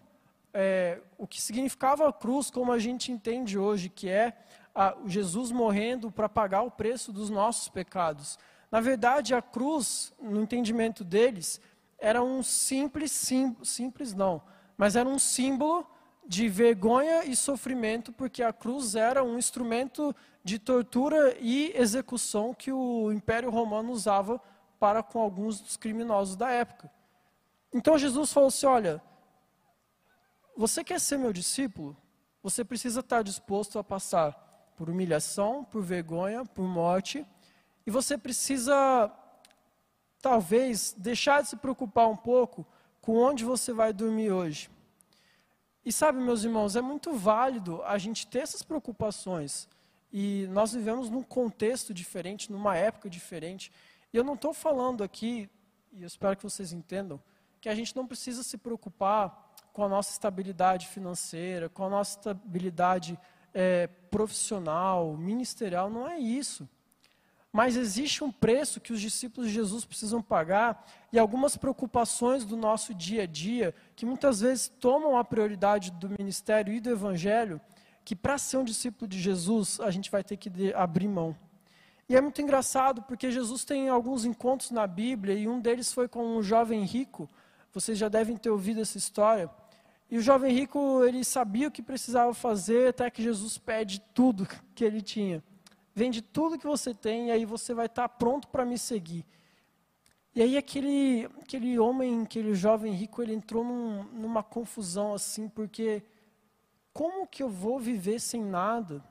é, 0.58 1.00
o 1.18 1.26
que 1.26 1.40
significava 1.40 2.08
a 2.08 2.12
cruz 2.12 2.50
como 2.50 2.72
a 2.72 2.78
gente 2.78 3.12
entende 3.12 3.58
hoje, 3.58 3.90
que 3.90 4.08
é 4.08 4.34
a, 4.74 4.96
Jesus 5.04 5.52
morrendo 5.52 6.10
para 6.10 6.30
pagar 6.30 6.62
o 6.62 6.70
preço 6.70 7.12
dos 7.12 7.28
nossos 7.28 7.68
pecados. 7.68 8.38
Na 8.72 8.80
verdade, 8.80 9.34
a 9.34 9.42
cruz, 9.42 10.14
no 10.18 10.40
entendimento 10.40 11.04
deles, 11.04 11.60
era 11.98 12.22
um 12.22 12.42
simples, 12.42 13.12
sim, 13.12 13.54
simples 13.62 14.14
não, 14.14 14.40
mas 14.78 14.96
era 14.96 15.06
um 15.06 15.18
símbolo 15.18 15.86
de 16.26 16.48
vergonha 16.48 17.24
e 17.24 17.36
sofrimento, 17.36 18.10
porque 18.10 18.42
a 18.42 18.52
cruz 18.52 18.94
era 18.94 19.22
um 19.22 19.36
instrumento 19.36 20.16
de 20.42 20.58
tortura 20.58 21.36
e 21.38 21.70
execução 21.76 22.54
que 22.54 22.72
o 22.72 23.12
Império 23.12 23.50
Romano 23.50 23.92
usava 23.92 24.40
para 24.80 25.02
com 25.02 25.20
alguns 25.20 25.60
dos 25.60 25.76
criminosos 25.76 26.34
da 26.34 26.50
época. 26.50 26.90
Então 27.74 27.98
Jesus 27.98 28.32
falou 28.32 28.48
assim: 28.48 28.66
olha, 28.66 29.02
você 30.56 30.82
quer 30.82 31.00
ser 31.00 31.18
meu 31.18 31.32
discípulo? 31.32 31.96
Você 32.42 32.64
precisa 32.64 33.00
estar 33.00 33.22
disposto 33.22 33.78
a 33.78 33.84
passar 33.84 34.32
por 34.76 34.88
humilhação, 34.88 35.64
por 35.64 35.82
vergonha, 35.82 36.44
por 36.44 36.66
morte, 36.66 37.26
e 37.86 37.90
você 37.90 38.16
precisa, 38.16 39.12
talvez, 40.20 40.94
deixar 40.96 41.42
de 41.42 41.48
se 41.48 41.56
preocupar 41.56 42.08
um 42.08 42.16
pouco 42.16 42.66
com 43.00 43.16
onde 43.16 43.44
você 43.44 43.72
vai 43.72 43.92
dormir 43.92 44.32
hoje. 44.32 44.70
E 45.84 45.92
sabe, 45.92 46.18
meus 46.18 46.42
irmãos, 46.42 46.74
é 46.74 46.80
muito 46.80 47.12
válido 47.12 47.82
a 47.84 47.96
gente 47.96 48.26
ter 48.26 48.40
essas 48.40 48.62
preocupações. 48.62 49.68
E 50.12 50.46
nós 50.50 50.72
vivemos 50.72 51.08
num 51.08 51.22
contexto 51.22 51.94
diferente, 51.94 52.50
numa 52.50 52.76
época 52.76 53.08
diferente. 53.08 53.70
E 54.12 54.16
eu 54.16 54.24
não 54.24 54.34
estou 54.34 54.52
falando 54.52 55.04
aqui, 55.04 55.48
e 55.92 56.02
eu 56.02 56.06
espero 56.06 56.36
que 56.36 56.42
vocês 56.42 56.72
entendam, 56.72 57.20
que 57.60 57.68
a 57.68 57.74
gente 57.74 57.94
não 57.94 58.06
precisa 58.06 58.42
se 58.42 58.58
preocupar 58.58 59.45
com 59.76 59.84
a 59.84 59.88
nossa 59.90 60.10
estabilidade 60.10 60.86
financeira, 60.86 61.68
com 61.68 61.84
a 61.84 61.90
nossa 61.90 62.18
estabilidade 62.18 63.18
é, 63.52 63.86
profissional, 64.10 65.14
ministerial. 65.18 65.90
Não 65.90 66.08
é 66.08 66.18
isso. 66.18 66.66
Mas 67.52 67.76
existe 67.76 68.24
um 68.24 68.32
preço 68.32 68.80
que 68.80 68.90
os 68.90 69.02
discípulos 69.02 69.48
de 69.48 69.54
Jesus 69.54 69.84
precisam 69.84 70.22
pagar 70.22 70.82
e 71.12 71.18
algumas 71.18 71.58
preocupações 71.58 72.42
do 72.42 72.56
nosso 72.56 72.94
dia 72.94 73.24
a 73.24 73.26
dia, 73.26 73.74
que 73.94 74.06
muitas 74.06 74.40
vezes 74.40 74.66
tomam 74.80 75.18
a 75.18 75.22
prioridade 75.22 75.90
do 75.90 76.08
ministério 76.08 76.72
e 76.72 76.80
do 76.80 76.88
evangelho, 76.88 77.60
que 78.02 78.16
para 78.16 78.38
ser 78.38 78.56
um 78.56 78.64
discípulo 78.64 79.06
de 79.06 79.20
Jesus, 79.20 79.78
a 79.80 79.90
gente 79.90 80.10
vai 80.10 80.24
ter 80.24 80.38
que 80.38 80.72
abrir 80.72 81.06
mão. 81.06 81.36
E 82.08 82.16
é 82.16 82.20
muito 82.22 82.40
engraçado, 82.40 83.02
porque 83.02 83.30
Jesus 83.30 83.62
tem 83.62 83.90
alguns 83.90 84.24
encontros 84.24 84.70
na 84.70 84.86
Bíblia, 84.86 85.34
e 85.34 85.46
um 85.46 85.60
deles 85.60 85.92
foi 85.92 86.08
com 86.08 86.24
um 86.38 86.42
jovem 86.42 86.82
rico. 86.82 87.28
Vocês 87.74 87.98
já 87.98 88.08
devem 88.08 88.38
ter 88.38 88.48
ouvido 88.48 88.80
essa 88.80 88.96
história. 88.96 89.50
E 90.10 90.18
o 90.18 90.20
jovem 90.20 90.52
rico, 90.52 91.02
ele 91.04 91.24
sabia 91.24 91.68
o 91.68 91.70
que 91.70 91.82
precisava 91.82 92.32
fazer, 92.32 92.88
até 92.88 93.10
que 93.10 93.22
Jesus 93.22 93.58
pede 93.58 94.00
tudo 94.14 94.46
que 94.74 94.84
ele 94.84 95.02
tinha. 95.02 95.42
Vende 95.94 96.22
tudo 96.22 96.58
que 96.58 96.66
você 96.66 96.94
tem, 96.94 97.28
e 97.28 97.30
aí 97.30 97.44
você 97.44 97.74
vai 97.74 97.86
estar 97.86 98.08
pronto 98.08 98.48
para 98.48 98.64
me 98.64 98.78
seguir. 98.78 99.24
E 100.34 100.42
aí 100.42 100.56
aquele, 100.56 101.24
aquele 101.40 101.78
homem, 101.78 102.22
aquele 102.22 102.54
jovem 102.54 102.92
rico, 102.92 103.22
ele 103.22 103.32
entrou 103.34 103.64
num, 103.64 104.04
numa 104.04 104.42
confusão 104.42 105.14
assim, 105.14 105.48
porque 105.48 106.02
como 106.92 107.26
que 107.26 107.42
eu 107.42 107.48
vou 107.48 107.80
viver 107.80 108.20
sem 108.20 108.44
nada? 108.44 109.02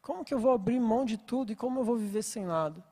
Como 0.00 0.24
que 0.24 0.34
eu 0.34 0.38
vou 0.38 0.50
abrir 0.50 0.80
mão 0.80 1.04
de 1.04 1.16
tudo 1.16 1.52
e 1.52 1.56
como 1.56 1.80
eu 1.80 1.84
vou 1.84 1.96
viver 1.96 2.22
sem 2.22 2.44
nada? 2.44 2.84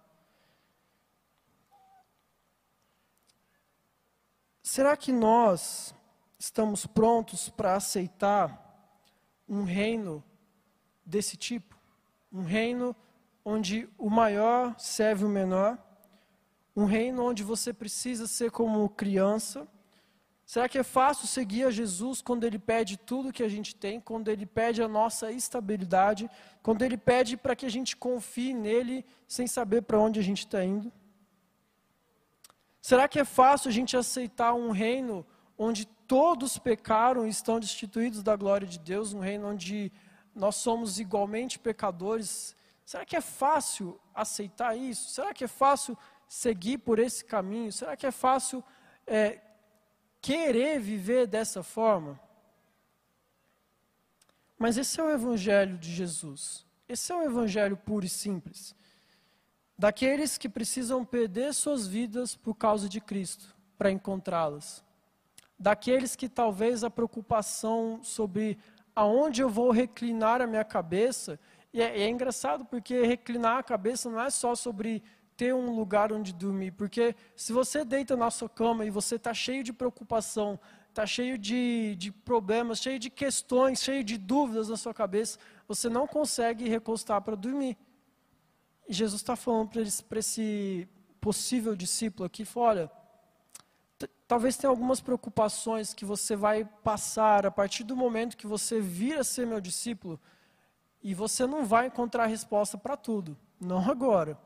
Será 4.62 4.96
que 4.96 5.10
nós 5.12 5.92
estamos 6.40 6.86
prontos 6.86 7.50
para 7.50 7.74
aceitar 7.74 8.98
um 9.46 9.62
reino 9.62 10.24
desse 11.04 11.36
tipo? 11.36 11.78
Um 12.32 12.42
reino 12.42 12.96
onde 13.44 13.86
o 13.98 14.08
maior 14.08 14.74
serve 14.78 15.26
o 15.26 15.28
menor? 15.28 15.78
Um 16.74 16.86
reino 16.86 17.22
onde 17.22 17.42
você 17.42 17.74
precisa 17.74 18.26
ser 18.26 18.50
como 18.50 18.88
criança? 18.88 19.68
Será 20.46 20.66
que 20.66 20.78
é 20.78 20.82
fácil 20.82 21.28
seguir 21.28 21.64
a 21.64 21.70
Jesus 21.70 22.22
quando 22.22 22.44
Ele 22.44 22.58
pede 22.58 22.96
tudo 22.96 23.32
que 23.32 23.42
a 23.42 23.48
gente 23.48 23.76
tem, 23.76 24.00
quando 24.00 24.28
Ele 24.28 24.46
pede 24.46 24.82
a 24.82 24.88
nossa 24.88 25.30
estabilidade, 25.30 26.30
quando 26.62 26.82
Ele 26.82 26.96
pede 26.96 27.36
para 27.36 27.54
que 27.54 27.66
a 27.66 27.70
gente 27.70 27.94
confie 27.94 28.54
nele 28.54 29.04
sem 29.28 29.46
saber 29.46 29.82
para 29.82 30.00
onde 30.00 30.18
a 30.18 30.22
gente 30.22 30.46
está 30.46 30.64
indo? 30.64 30.90
Será 32.80 33.06
que 33.06 33.18
é 33.18 33.26
fácil 33.26 33.68
a 33.68 33.72
gente 33.72 33.94
aceitar 33.94 34.54
um 34.54 34.70
reino 34.70 35.26
onde 35.62 35.84
todos 35.84 36.56
pecaram 36.56 37.26
e 37.26 37.28
estão 37.28 37.60
destituídos 37.60 38.22
da 38.22 38.34
glória 38.34 38.66
de 38.66 38.78
Deus, 38.78 39.12
um 39.12 39.20
reino 39.20 39.46
onde 39.46 39.92
nós 40.34 40.56
somos 40.56 40.98
igualmente 40.98 41.58
pecadores? 41.58 42.56
Será 42.86 43.04
que 43.04 43.14
é 43.14 43.20
fácil 43.20 44.00
aceitar 44.14 44.74
isso? 44.74 45.10
Será 45.10 45.34
que 45.34 45.44
é 45.44 45.48
fácil 45.48 45.98
seguir 46.26 46.78
por 46.78 46.98
esse 46.98 47.22
caminho? 47.22 47.70
Será 47.70 47.94
que 47.94 48.06
é 48.06 48.10
fácil 48.10 48.64
é, 49.06 49.38
querer 50.22 50.80
viver 50.80 51.26
dessa 51.26 51.62
forma. 51.62 52.18
Mas 54.58 54.78
esse 54.78 54.98
é 54.98 55.02
o 55.02 55.10
evangelho 55.10 55.76
de 55.76 55.92
Jesus. 55.92 56.64
Esse 56.88 57.12
é 57.12 57.16
o 57.16 57.22
evangelho 57.22 57.76
puro 57.76 58.06
e 58.06 58.08
simples. 58.08 58.74
Daqueles 59.78 60.38
que 60.38 60.48
precisam 60.48 61.04
perder 61.04 61.52
suas 61.52 61.86
vidas 61.86 62.34
por 62.34 62.54
causa 62.54 62.88
de 62.88 63.00
Cristo, 63.00 63.54
para 63.76 63.90
encontrá-las. 63.90 64.84
Daqueles 65.60 66.16
que 66.16 66.26
talvez 66.26 66.82
a 66.82 66.88
preocupação 66.88 68.00
sobre 68.02 68.58
aonde 68.96 69.42
eu 69.42 69.48
vou 69.50 69.70
reclinar 69.70 70.40
a 70.40 70.46
minha 70.46 70.64
cabeça, 70.64 71.38
e 71.72 71.82
é, 71.82 72.00
é 72.00 72.08
engraçado 72.08 72.64
porque 72.64 73.02
reclinar 73.02 73.58
a 73.58 73.62
cabeça 73.62 74.08
não 74.08 74.20
é 74.20 74.30
só 74.30 74.54
sobre 74.54 75.02
ter 75.36 75.54
um 75.54 75.74
lugar 75.74 76.12
onde 76.12 76.32
dormir, 76.32 76.70
porque 76.72 77.14
se 77.36 77.52
você 77.52 77.84
deita 77.84 78.16
na 78.16 78.30
sua 78.30 78.48
cama 78.48 78.86
e 78.86 78.90
você 78.90 79.16
está 79.16 79.34
cheio 79.34 79.62
de 79.62 79.72
preocupação, 79.72 80.58
está 80.88 81.06
cheio 81.06 81.38
de, 81.38 81.94
de 81.96 82.10
problemas, 82.10 82.80
cheio 82.80 82.98
de 82.98 83.10
questões, 83.10 83.82
cheio 83.82 84.02
de 84.02 84.18
dúvidas 84.18 84.70
na 84.70 84.76
sua 84.76 84.92
cabeça, 84.92 85.38
você 85.68 85.88
não 85.88 86.06
consegue 86.06 86.68
recostar 86.68 87.20
para 87.22 87.36
dormir. 87.36 87.76
E 88.88 88.92
Jesus 88.92 89.20
está 89.20 89.36
falando 89.36 89.70
para 90.08 90.18
esse, 90.18 90.88
possível 91.20 91.76
discípulo 91.76 92.26
aqui, 92.26 92.46
olha, 92.56 92.90
talvez 94.26 94.56
tenha 94.56 94.70
algumas 94.70 95.00
preocupações 95.00 95.92
que 95.92 96.04
você 96.04 96.36
vai 96.36 96.64
passar 96.82 97.44
a 97.46 97.50
partir 97.50 97.84
do 97.84 97.96
momento 97.96 98.36
que 98.36 98.46
você 98.46 98.80
vir 98.80 99.18
a 99.18 99.24
ser 99.24 99.46
meu 99.46 99.60
discípulo, 99.60 100.20
e 101.02 101.14
você 101.14 101.46
não 101.46 101.64
vai 101.64 101.86
encontrar 101.86 102.26
resposta 102.26 102.76
para 102.76 102.96
tudo, 102.96 103.36
não 103.60 103.90
agora. 103.90 104.38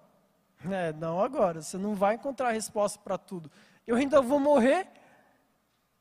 É, 0.71 0.93
não 0.95 1.21
agora, 1.21 1.61
você 1.61 1.77
não 1.77 1.95
vai 1.95 2.15
encontrar 2.15 2.53
resposta 2.53 2.99
para 2.99 3.19
tudo. 3.19 3.51
Eu 3.87 3.97
ainda 3.97 4.23
vou 4.23 4.41
morrer, 4.41 4.89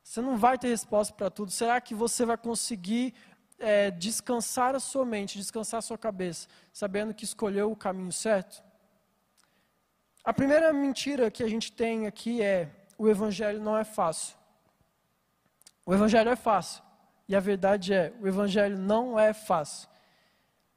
você 0.02 0.22
não 0.22 0.38
vai 0.38 0.58
ter 0.58 0.70
resposta 0.70 1.14
para 1.14 1.30
tudo. 1.30 1.52
Será 1.52 1.82
que 1.82 1.94
você 1.94 2.26
vai 2.26 2.38
conseguir 2.38 3.14
é, 3.60 3.92
descansar 3.92 4.76
a 4.76 4.80
sua 4.80 5.06
mente, 5.06 5.38
descansar 5.38 5.80
a 5.80 5.82
sua 5.82 5.98
cabeça, 5.98 6.48
sabendo 6.72 7.14
que 7.14 7.26
escolheu 7.26 7.72
o 7.72 7.76
caminho 7.76 8.12
certo? 8.12 8.64
A 10.24 10.32
primeira 10.32 10.72
mentira 10.72 11.30
que 11.30 11.44
a 11.44 11.50
gente 11.50 11.72
tem 11.72 12.08
aqui 12.08 12.42
é: 12.42 12.70
o 13.04 13.10
evangelho 13.10 13.62
não 13.62 13.78
é 13.78 13.84
fácil. 13.84 14.36
O 15.86 15.94
evangelho 15.94 16.30
é 16.30 16.36
fácil. 16.36 16.82
E 17.28 17.36
a 17.36 17.40
verdade 17.40 17.94
é: 17.94 18.14
o 18.22 18.28
evangelho 18.28 18.78
não 18.78 19.20
é 19.20 19.34
fácil. 19.34 19.90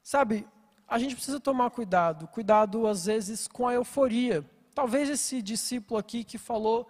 Sabe, 0.03 0.45
a 0.87 0.99
gente 0.99 1.15
precisa 1.15 1.39
tomar 1.39 1.69
cuidado, 1.69 2.27
cuidado 2.27 2.85
às 2.85 3.05
vezes 3.05 3.47
com 3.47 3.65
a 3.65 3.73
euforia. 3.73 4.45
Talvez 4.75 5.09
esse 5.09 5.41
discípulo 5.41 5.97
aqui 5.97 6.23
que 6.23 6.37
falou 6.37 6.87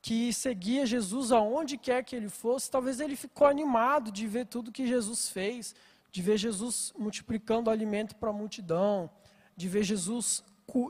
que 0.00 0.32
seguia 0.32 0.84
Jesus 0.84 1.30
aonde 1.30 1.76
quer 1.76 2.02
que 2.02 2.16
ele 2.16 2.28
fosse, 2.28 2.70
talvez 2.70 3.00
ele 3.00 3.14
ficou 3.14 3.46
animado 3.46 4.10
de 4.10 4.26
ver 4.26 4.46
tudo 4.46 4.72
que 4.72 4.86
Jesus 4.86 5.28
fez, 5.28 5.74
de 6.10 6.20
ver 6.20 6.36
Jesus 6.36 6.92
multiplicando 6.98 7.70
alimento 7.70 8.16
para 8.16 8.30
a 8.30 8.32
multidão, 8.32 9.08
de 9.56 9.68
ver 9.68 9.84
Jesus 9.84 10.42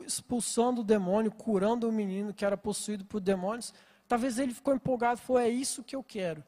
expulsando 0.05 0.81
o 0.81 0.83
demônio, 0.83 1.31
curando 1.31 1.87
o 1.87 1.91
menino 1.91 2.33
que 2.33 2.45
era 2.45 2.57
possuído 2.57 3.05
por 3.05 3.19
demônios. 3.19 3.73
Talvez 4.07 4.39
ele 4.39 4.53
ficou 4.53 4.73
empolgado, 4.73 5.19
falou: 5.19 5.41
É 5.41 5.49
isso 5.49 5.83
que 5.83 5.95
eu 5.95 6.03
quero. 6.03 6.43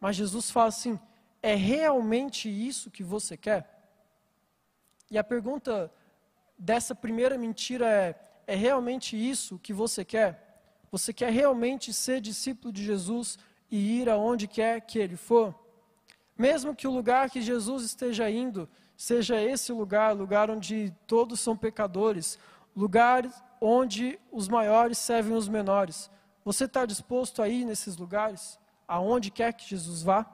Mas 0.00 0.16
Jesus 0.16 0.50
fala 0.50 0.68
assim: 0.68 0.98
É 1.42 1.54
realmente 1.54 2.48
isso 2.48 2.90
que 2.90 3.02
você 3.02 3.36
quer? 3.36 3.68
E 5.10 5.18
a 5.18 5.24
pergunta 5.24 5.92
dessa 6.58 6.94
primeira 6.94 7.36
mentira 7.36 7.88
é: 7.90 8.20
É 8.46 8.54
realmente 8.54 9.16
isso 9.16 9.58
que 9.58 9.72
você 9.72 10.04
quer? 10.04 10.62
Você 10.90 11.12
quer 11.12 11.30
realmente 11.30 11.92
ser 11.92 12.20
discípulo 12.20 12.72
de 12.72 12.84
Jesus 12.84 13.38
e 13.70 14.00
ir 14.00 14.08
aonde 14.08 14.46
quer 14.46 14.80
que 14.80 14.98
ele 14.98 15.16
for? 15.16 15.54
Mesmo 16.38 16.74
que 16.74 16.86
o 16.86 16.90
lugar 16.90 17.28
que 17.28 17.42
Jesus 17.42 17.82
esteja 17.84 18.30
indo 18.30 18.68
seja 18.96 19.40
esse 19.42 19.72
lugar, 19.72 20.14
lugar 20.14 20.50
onde 20.50 20.94
todos 21.06 21.40
são 21.40 21.56
pecadores, 21.56 22.38
lugar 22.74 23.28
onde 23.60 24.18
os 24.32 24.48
maiores 24.48 24.96
servem 24.96 25.36
os 25.36 25.48
menores. 25.48 26.08
Você 26.44 26.64
está 26.64 26.86
disposto 26.86 27.42
a 27.42 27.48
ir 27.48 27.64
nesses 27.64 27.96
lugares, 27.96 28.58
aonde 28.86 29.30
quer 29.30 29.52
que 29.52 29.68
Jesus 29.68 30.02
vá? 30.02 30.24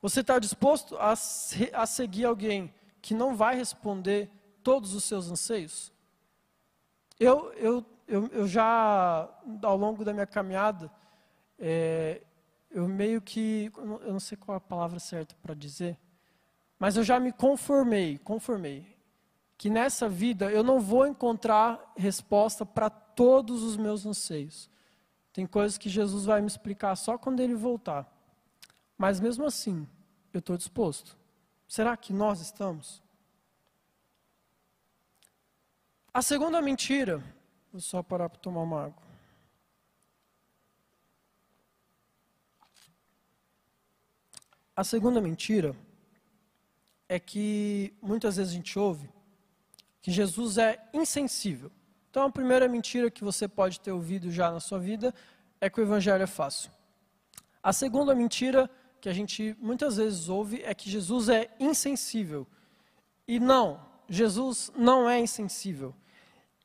Você 0.00 0.20
está 0.20 0.38
disposto 0.38 0.96
a, 0.96 1.12
a 1.12 1.86
seguir 1.86 2.24
alguém 2.24 2.72
que 3.02 3.12
não 3.12 3.34
vai 3.34 3.56
responder 3.56 4.30
todos 4.62 4.94
os 4.94 5.02
seus 5.02 5.28
anseios? 5.28 5.92
Eu, 7.18 7.52
eu 7.54 7.84
eu, 8.08 8.28
eu 8.32 8.46
já, 8.46 9.28
ao 9.62 9.76
longo 9.76 10.04
da 10.04 10.12
minha 10.12 10.26
caminhada, 10.26 10.90
é, 11.58 12.22
eu 12.70 12.86
meio 12.88 13.20
que, 13.20 13.70
eu 13.76 14.12
não 14.12 14.20
sei 14.20 14.36
qual 14.36 14.56
a 14.56 14.60
palavra 14.60 14.98
certa 14.98 15.34
para 15.42 15.54
dizer, 15.54 15.98
mas 16.78 16.96
eu 16.96 17.04
já 17.04 17.18
me 17.18 17.32
conformei, 17.32 18.18
conformei, 18.18 18.96
que 19.56 19.70
nessa 19.70 20.08
vida 20.08 20.50
eu 20.50 20.62
não 20.62 20.78
vou 20.80 21.06
encontrar 21.06 21.92
resposta 21.96 22.66
para 22.66 22.90
todos 22.90 23.62
os 23.62 23.76
meus 23.76 24.04
anseios. 24.04 24.68
Tem 25.32 25.46
coisas 25.46 25.78
que 25.78 25.88
Jesus 25.88 26.26
vai 26.26 26.40
me 26.40 26.46
explicar 26.46 26.94
só 26.96 27.16
quando 27.16 27.40
ele 27.40 27.54
voltar. 27.54 28.10
Mas 28.98 29.20
mesmo 29.20 29.46
assim, 29.46 29.88
eu 30.32 30.40
estou 30.40 30.56
disposto. 30.56 31.16
Será 31.66 31.96
que 31.96 32.12
nós 32.12 32.40
estamos? 32.40 33.02
A 36.12 36.20
segunda 36.20 36.60
mentira 36.60 37.22
Vou 37.76 37.80
só 37.82 38.02
parar 38.02 38.30
para 38.30 38.38
tomar 38.38 38.62
uma 38.62 38.86
água. 38.86 39.05
A 44.76 44.84
segunda 44.84 45.22
mentira 45.22 45.74
é 47.08 47.18
que 47.18 47.94
muitas 48.02 48.36
vezes 48.36 48.52
a 48.52 48.56
gente 48.56 48.78
ouve 48.78 49.08
que 50.02 50.10
Jesus 50.10 50.58
é 50.58 50.78
insensível. 50.92 51.70
Então 52.10 52.24
a 52.24 52.30
primeira 52.30 52.68
mentira 52.68 53.10
que 53.10 53.24
você 53.24 53.48
pode 53.48 53.80
ter 53.80 53.90
ouvido 53.90 54.30
já 54.30 54.50
na 54.50 54.60
sua 54.60 54.78
vida 54.78 55.14
é 55.60 55.70
que 55.70 55.80
o 55.80 55.82
evangelho 55.82 56.22
é 56.22 56.26
fácil. 56.26 56.70
A 57.62 57.72
segunda 57.72 58.14
mentira 58.14 58.70
que 59.00 59.08
a 59.08 59.14
gente 59.14 59.56
muitas 59.58 59.96
vezes 59.96 60.28
ouve 60.28 60.62
é 60.62 60.74
que 60.74 60.90
Jesus 60.90 61.30
é 61.30 61.50
insensível. 61.58 62.46
E 63.26 63.40
não, 63.40 63.80
Jesus 64.10 64.70
não 64.76 65.08
é 65.08 65.18
insensível. 65.18 65.94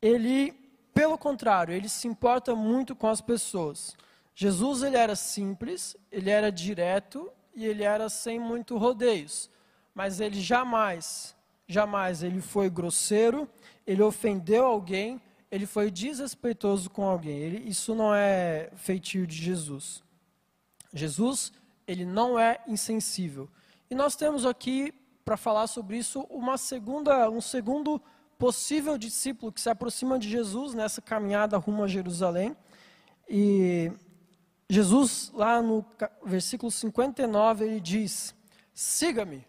Ele 0.01 0.53
pelo 0.93 1.17
contrário, 1.17 1.73
ele 1.73 1.87
se 1.87 2.09
importa 2.09 2.53
muito 2.53 2.93
com 2.93 3.07
as 3.07 3.21
pessoas. 3.21 3.95
Jesus 4.35 4.83
ele 4.83 4.97
era 4.97 5.15
simples, 5.15 5.95
ele 6.11 6.29
era 6.29 6.51
direto 6.51 7.31
e 7.55 7.65
ele 7.65 7.83
era 7.83 8.09
sem 8.09 8.39
muito 8.39 8.77
rodeios. 8.77 9.49
Mas 9.93 10.19
ele 10.19 10.39
jamais, 10.39 11.35
jamais 11.67 12.23
ele 12.23 12.41
foi 12.41 12.69
grosseiro, 12.69 13.47
ele 13.85 14.01
ofendeu 14.01 14.65
alguém, 14.65 15.21
ele 15.51 15.65
foi 15.65 15.91
desrespeitoso 15.91 16.89
com 16.89 17.03
alguém. 17.03 17.37
Ele, 17.37 17.69
isso 17.69 17.93
não 17.93 18.15
é 18.15 18.69
feitio 18.75 19.27
de 19.27 19.35
Jesus. 19.35 20.01
Jesus, 20.93 21.51
ele 21.85 22.05
não 22.05 22.39
é 22.39 22.59
insensível. 22.67 23.49
E 23.89 23.95
nós 23.95 24.15
temos 24.15 24.45
aqui 24.45 24.93
para 25.25 25.35
falar 25.35 25.67
sobre 25.67 25.97
isso 25.97 26.21
uma 26.29 26.57
segunda, 26.57 27.29
um 27.29 27.41
segundo 27.41 28.01
possível 28.37 28.97
discípulo 28.97 29.51
que 29.51 29.61
se 29.61 29.69
aproxima 29.69 30.17
de 30.17 30.29
Jesus 30.29 30.73
nessa 30.73 31.01
caminhada 31.01 31.57
rumo 31.57 31.83
a 31.83 31.87
Jerusalém. 31.87 32.55
E 33.29 33.91
Jesus, 34.71 35.33
lá 35.33 35.61
no 35.61 35.85
versículo 36.23 36.71
59, 36.71 37.65
ele 37.65 37.81
diz: 37.81 38.33
Siga-me. 38.73 39.45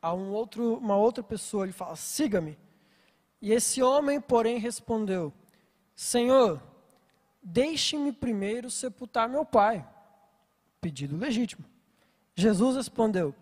A 0.00 0.14
um 0.14 0.32
outro, 0.32 0.78
uma 0.78 0.96
outra 0.96 1.22
pessoa, 1.22 1.66
ele 1.66 1.74
fala: 1.74 1.94
Siga-me. 1.94 2.58
E 3.38 3.52
esse 3.52 3.82
homem, 3.82 4.18
porém, 4.18 4.56
respondeu: 4.56 5.30
Senhor, 5.94 6.58
deixe-me 7.42 8.12
primeiro 8.12 8.70
sepultar 8.70 9.28
meu 9.28 9.44
pai. 9.44 9.86
Pedido 10.80 11.18
legítimo. 11.18 11.66
Jesus 12.34 12.74
respondeu: 12.74 13.34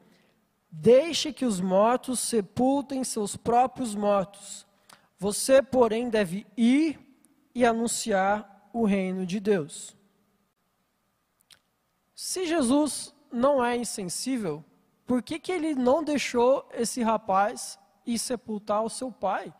Deixe 0.68 1.32
que 1.32 1.44
os 1.44 1.60
mortos 1.60 2.18
sepultem 2.18 3.04
seus 3.04 3.36
próprios 3.36 3.94
mortos. 3.94 4.66
Você, 5.16 5.62
porém, 5.62 6.10
deve 6.10 6.44
ir 6.56 6.98
e 7.54 7.64
anunciar 7.64 8.68
o 8.72 8.84
reino 8.84 9.24
de 9.24 9.38
Deus. 9.38 9.99
Se 12.22 12.46
Jesus 12.46 13.14
não 13.32 13.64
é 13.64 13.74
insensível, 13.74 14.62
por 15.06 15.22
que, 15.22 15.38
que 15.38 15.50
ele 15.50 15.74
não 15.74 16.04
deixou 16.04 16.68
esse 16.74 17.02
rapaz 17.02 17.78
ir 18.04 18.18
sepultar 18.18 18.84
o 18.84 18.90
seu 18.90 19.10
pai? 19.10 19.50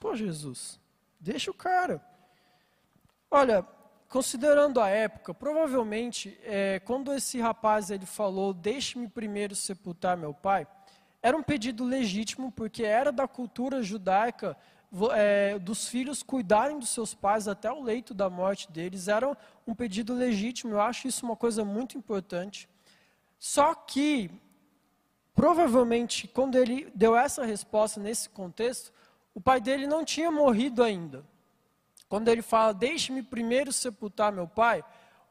Pô, 0.00 0.16
Jesus, 0.16 0.80
deixa 1.20 1.48
o 1.52 1.54
cara. 1.54 2.04
Olha, 3.30 3.64
considerando 4.08 4.80
a 4.80 4.88
época, 4.88 5.32
provavelmente, 5.32 6.36
é, 6.42 6.80
quando 6.80 7.14
esse 7.14 7.38
rapaz 7.38 7.88
ele 7.92 8.04
falou, 8.04 8.52
deixe-me 8.52 9.06
primeiro 9.06 9.54
sepultar 9.54 10.16
meu 10.16 10.34
pai, 10.34 10.66
era 11.22 11.36
um 11.36 11.42
pedido 11.42 11.84
legítimo, 11.84 12.50
porque 12.50 12.82
era 12.82 13.12
da 13.12 13.28
cultura 13.28 13.80
judaica 13.80 14.56
é, 15.12 15.58
dos 15.58 15.88
filhos 15.88 16.22
cuidarem 16.22 16.78
dos 16.78 16.88
seus 16.90 17.14
pais 17.14 17.46
até 17.46 17.70
o 17.70 17.82
leito 17.82 18.14
da 18.14 18.30
morte 18.30 18.70
deles, 18.70 19.08
era 19.08 19.36
um 19.66 19.74
pedido 19.74 20.14
legítimo, 20.14 20.74
eu 20.74 20.80
acho 20.80 21.06
isso 21.06 21.26
uma 21.26 21.36
coisa 21.36 21.64
muito 21.64 21.96
importante. 21.98 22.68
Só 23.38 23.74
que, 23.74 24.30
provavelmente, 25.34 26.26
quando 26.26 26.56
ele 26.56 26.90
deu 26.94 27.16
essa 27.16 27.44
resposta 27.44 28.00
nesse 28.00 28.28
contexto, 28.30 28.92
o 29.34 29.40
pai 29.40 29.60
dele 29.60 29.86
não 29.86 30.04
tinha 30.04 30.30
morrido 30.30 30.82
ainda. 30.82 31.24
Quando 32.08 32.28
ele 32.28 32.42
fala, 32.42 32.72
deixe-me 32.72 33.22
primeiro 33.22 33.72
sepultar 33.72 34.32
meu 34.32 34.48
pai, 34.48 34.82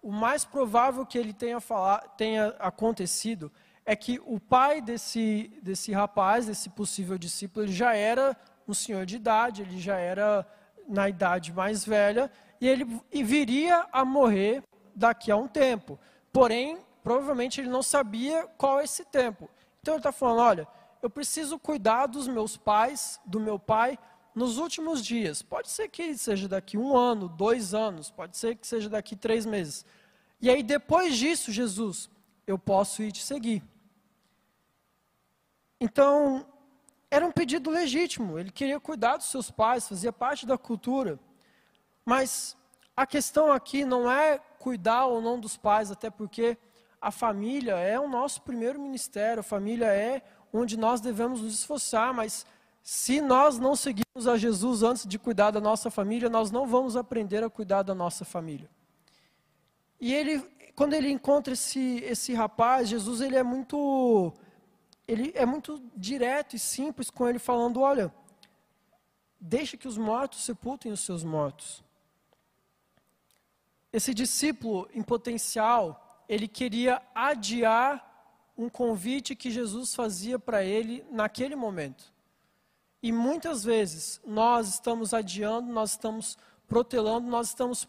o 0.01 0.11
mais 0.11 0.45
provável 0.45 1.05
que 1.05 1.17
ele 1.17 1.33
tenha, 1.33 1.59
falar, 1.59 1.99
tenha 2.15 2.49
acontecido 2.59 3.51
é 3.83 3.95
que 3.95 4.21
o 4.25 4.39
pai 4.39 4.81
desse, 4.81 5.51
desse 5.63 5.91
rapaz, 5.91 6.45
desse 6.45 6.69
possível 6.69 7.17
discípulo, 7.17 7.67
já 7.67 7.95
era 7.95 8.37
um 8.67 8.73
senhor 8.73 9.05
de 9.05 9.15
idade, 9.15 9.61
ele 9.61 9.79
já 9.79 9.97
era 9.97 10.45
na 10.87 11.09
idade 11.09 11.53
mais 11.53 11.85
velha, 11.85 12.31
e 12.59 12.67
ele 12.67 12.85
viria 13.11 13.87
a 13.91 14.03
morrer 14.03 14.63
daqui 14.95 15.31
a 15.31 15.37
um 15.37 15.47
tempo. 15.47 15.99
Porém, 16.31 16.79
provavelmente 17.03 17.61
ele 17.61 17.69
não 17.69 17.83
sabia 17.83 18.47
qual 18.57 18.79
é 18.79 18.83
esse 18.83 19.05
tempo. 19.05 19.49
Então 19.81 19.93
ele 19.95 19.99
está 19.99 20.11
falando: 20.11 20.39
olha, 20.39 20.67
eu 21.01 21.09
preciso 21.09 21.59
cuidar 21.59 22.07
dos 22.07 22.27
meus 22.27 22.57
pais, 22.57 23.19
do 23.25 23.39
meu 23.39 23.59
pai, 23.59 23.97
nos 24.33 24.57
últimos 24.57 25.03
dias. 25.03 25.41
Pode 25.41 25.69
ser 25.69 25.87
que 25.89 26.17
seja 26.17 26.47
daqui 26.47 26.77
um 26.77 26.95
ano, 26.95 27.29
dois 27.29 27.73
anos, 27.73 28.11
pode 28.11 28.37
ser 28.37 28.55
que 28.55 28.67
seja 28.67 28.89
daqui 28.89 29.15
três 29.15 29.45
meses. 29.45 29.85
E 30.41 30.49
aí, 30.49 30.61
depois 30.61 31.17
disso, 31.17 31.51
Jesus, 31.51 32.09
eu 32.45 32.59
posso 32.59 33.01
ir 33.01 33.11
te 33.11 33.23
seguir. 33.23 33.63
Então, 35.79 36.45
era 37.09 37.25
um 37.25 37.31
pedido 37.31 37.69
legítimo. 37.69 38.37
Ele 38.37 38.51
queria 38.51 38.79
cuidar 38.79 39.17
dos 39.17 39.27
seus 39.27 39.49
pais, 39.49 39.87
fazia 39.87 40.11
parte 40.11 40.45
da 40.45 40.57
cultura. 40.57 41.19
Mas 42.05 42.55
a 42.95 43.05
questão 43.05 43.51
aqui 43.51 43.85
não 43.85 44.11
é 44.11 44.39
cuidar 44.59 45.05
ou 45.05 45.21
não 45.21 45.39
dos 45.39 45.57
pais, 45.57 45.91
até 45.91 46.09
porque 46.09 46.57
a 47.01 47.11
família 47.11 47.75
é 47.75 47.99
o 47.99 48.07
nosso 48.07 48.41
primeiro 48.41 48.79
ministério, 48.79 49.41
a 49.41 49.43
família 49.43 49.85
é 49.85 50.21
onde 50.51 50.77
nós 50.77 50.99
devemos 50.99 51.41
nos 51.41 51.53
esforçar, 51.53 52.13
mas 52.13 52.45
se 52.81 53.21
nós 53.21 53.59
não 53.59 53.75
seguirmos 53.75 54.27
a 54.27 54.37
Jesus 54.37 54.81
antes 54.81 55.05
de 55.05 55.19
cuidar 55.19 55.51
da 55.51 55.59
nossa 55.59 55.91
família, 55.91 56.29
nós 56.29 56.51
não 56.51 56.65
vamos 56.65 56.95
aprender 56.95 57.43
a 57.43 57.49
cuidar 57.49 57.83
da 57.83 57.93
nossa 57.93 58.25
família. 58.25 58.69
E 59.99 60.13
ele, 60.13 60.41
quando 60.75 60.93
ele 60.93 61.11
encontra 61.11 61.53
esse, 61.53 62.01
esse 62.05 62.33
rapaz, 62.33 62.87
Jesus 62.87 63.21
ele 63.21 63.35
é 63.35 63.43
muito 63.43 64.33
ele 65.07 65.31
é 65.35 65.45
muito 65.45 65.81
direto 65.95 66.55
e 66.55 66.59
simples 66.59 67.09
com 67.09 67.27
ele 67.27 67.39
falando, 67.39 67.79
olha, 67.79 68.13
deixa 69.39 69.77
que 69.77 69.87
os 69.87 69.97
mortos 69.97 70.43
sepultem 70.43 70.91
os 70.91 70.99
seus 70.99 71.23
mortos. 71.23 71.83
Esse 73.91 74.13
discípulo 74.13 74.89
em 74.93 75.01
potencial, 75.01 76.23
ele 76.27 76.47
queria 76.47 77.01
adiar 77.15 78.03
um 78.57 78.67
convite 78.67 79.35
que 79.35 79.49
Jesus 79.49 79.95
fazia 79.95 80.37
para 80.37 80.63
ele 80.63 81.05
naquele 81.09 81.55
momento. 81.55 82.11
E 83.01 83.11
muitas 83.11 83.63
vezes 83.63 84.19
nós 84.25 84.67
estamos 84.67 85.13
adiando, 85.13 85.71
nós 85.71 85.91
estamos 85.91 86.37
protelando, 86.67 87.29
nós 87.29 87.47
estamos 87.47 87.87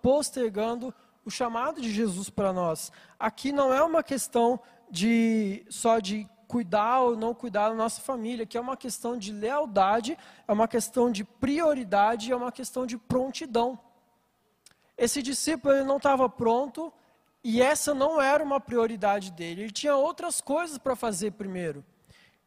postergando 0.00 0.94
o 1.24 1.30
chamado 1.30 1.80
de 1.80 1.92
Jesus 1.92 2.30
para 2.30 2.52
nós. 2.52 2.90
Aqui 3.18 3.52
não 3.52 3.72
é 3.72 3.82
uma 3.82 4.02
questão 4.02 4.60
de 4.92 5.64
só 5.70 5.98
de 5.98 6.28
cuidar 6.46 7.00
ou 7.00 7.16
não 7.16 7.32
cuidar 7.32 7.70
da 7.70 7.74
nossa 7.74 8.02
família, 8.02 8.44
que 8.44 8.58
é 8.58 8.60
uma 8.60 8.76
questão 8.76 9.16
de 9.16 9.32
lealdade, 9.32 10.18
é 10.46 10.52
uma 10.52 10.68
questão 10.68 11.10
de 11.10 11.24
prioridade, 11.24 12.30
é 12.30 12.36
uma 12.36 12.52
questão 12.52 12.84
de 12.84 12.98
prontidão. 12.98 13.78
Esse 14.98 15.22
discípulo 15.22 15.74
ele 15.74 15.84
não 15.84 15.96
estava 15.96 16.28
pronto 16.28 16.92
e 17.42 17.62
essa 17.62 17.94
não 17.94 18.20
era 18.20 18.44
uma 18.44 18.60
prioridade 18.60 19.32
dele. 19.32 19.62
Ele 19.62 19.72
tinha 19.72 19.96
outras 19.96 20.42
coisas 20.42 20.76
para 20.76 20.94
fazer 20.94 21.32
primeiro. 21.32 21.82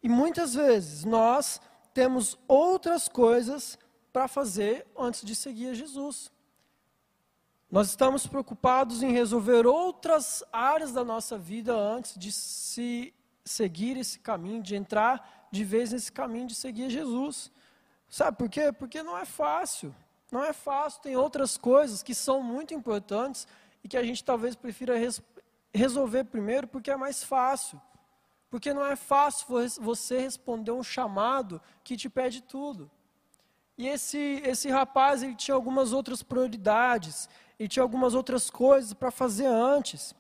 E 0.04 0.08
muitas 0.08 0.54
vezes 0.54 1.04
nós 1.04 1.60
temos 1.92 2.38
outras 2.48 3.08
coisas 3.08 3.76
para 4.14 4.28
fazer 4.28 4.86
antes 4.96 5.26
de 5.26 5.36
seguir 5.36 5.70
a 5.70 5.74
Jesus. 5.74 6.32
Nós 7.70 7.90
estamos 7.90 8.28
preocupados 8.28 9.02
em 9.02 9.12
resolver 9.12 9.66
outras 9.66 10.44
áreas 10.54 10.92
da 10.92 11.04
nossa 11.04 11.38
vida 11.38 11.76
antes 11.76 12.18
de 12.18 12.32
se 12.32 13.14
seguir 13.44 13.98
esse 13.98 14.20
caminho, 14.20 14.62
de 14.62 14.76
entrar 14.76 15.48
de 15.52 15.64
vez 15.64 15.92
nesse 15.92 16.12
caminho 16.12 16.48
de 16.48 16.56
seguir 16.56 16.90
Jesus. 16.90 17.52
Sabe 18.08 18.38
por 18.38 18.50
quê? 18.50 18.72
Porque 18.72 19.02
não 19.02 19.18
é 19.18 19.26
fácil. 19.26 19.94
Não 20.32 20.44
é 20.44 20.54
fácil, 20.54 21.02
tem 21.02 21.16
outras 21.16 21.58
coisas 21.58 22.04
que 22.04 22.14
são 22.14 22.42
muito 22.42 22.74
importantes 22.74 23.48
e 23.84 23.88
que 23.88 23.98
a 23.98 24.04
gente 24.04 24.24
talvez 24.24 24.56
prefira 24.56 24.98
res 24.98 25.22
resolver 25.74 26.24
primeiro 26.26 26.68
porque 26.68 26.92
é 26.92 26.96
mais 26.96 27.24
fácil. 27.24 27.82
Porque 28.50 28.74
não 28.74 28.86
é 28.86 28.96
fácil 28.96 29.48
você 29.82 30.20
responder 30.20 30.72
um 30.72 30.84
chamado 30.84 31.62
que 31.84 31.98
te 31.98 32.10
pede 32.10 32.42
tudo. 32.42 32.90
E 33.78 33.88
esse, 33.88 34.42
esse 34.46 34.70
rapaz, 34.70 35.22
ele 35.22 35.36
tinha 35.36 35.56
algumas 35.56 35.92
outras 35.92 36.24
prioridades, 36.24 37.28
ele 37.60 37.70
tinha 37.70 37.84
algumas 37.84 38.14
outras 38.14 38.50
coisas 38.50 38.94
para 38.94 39.12
fazer 39.12 39.46
antes. 39.46 40.14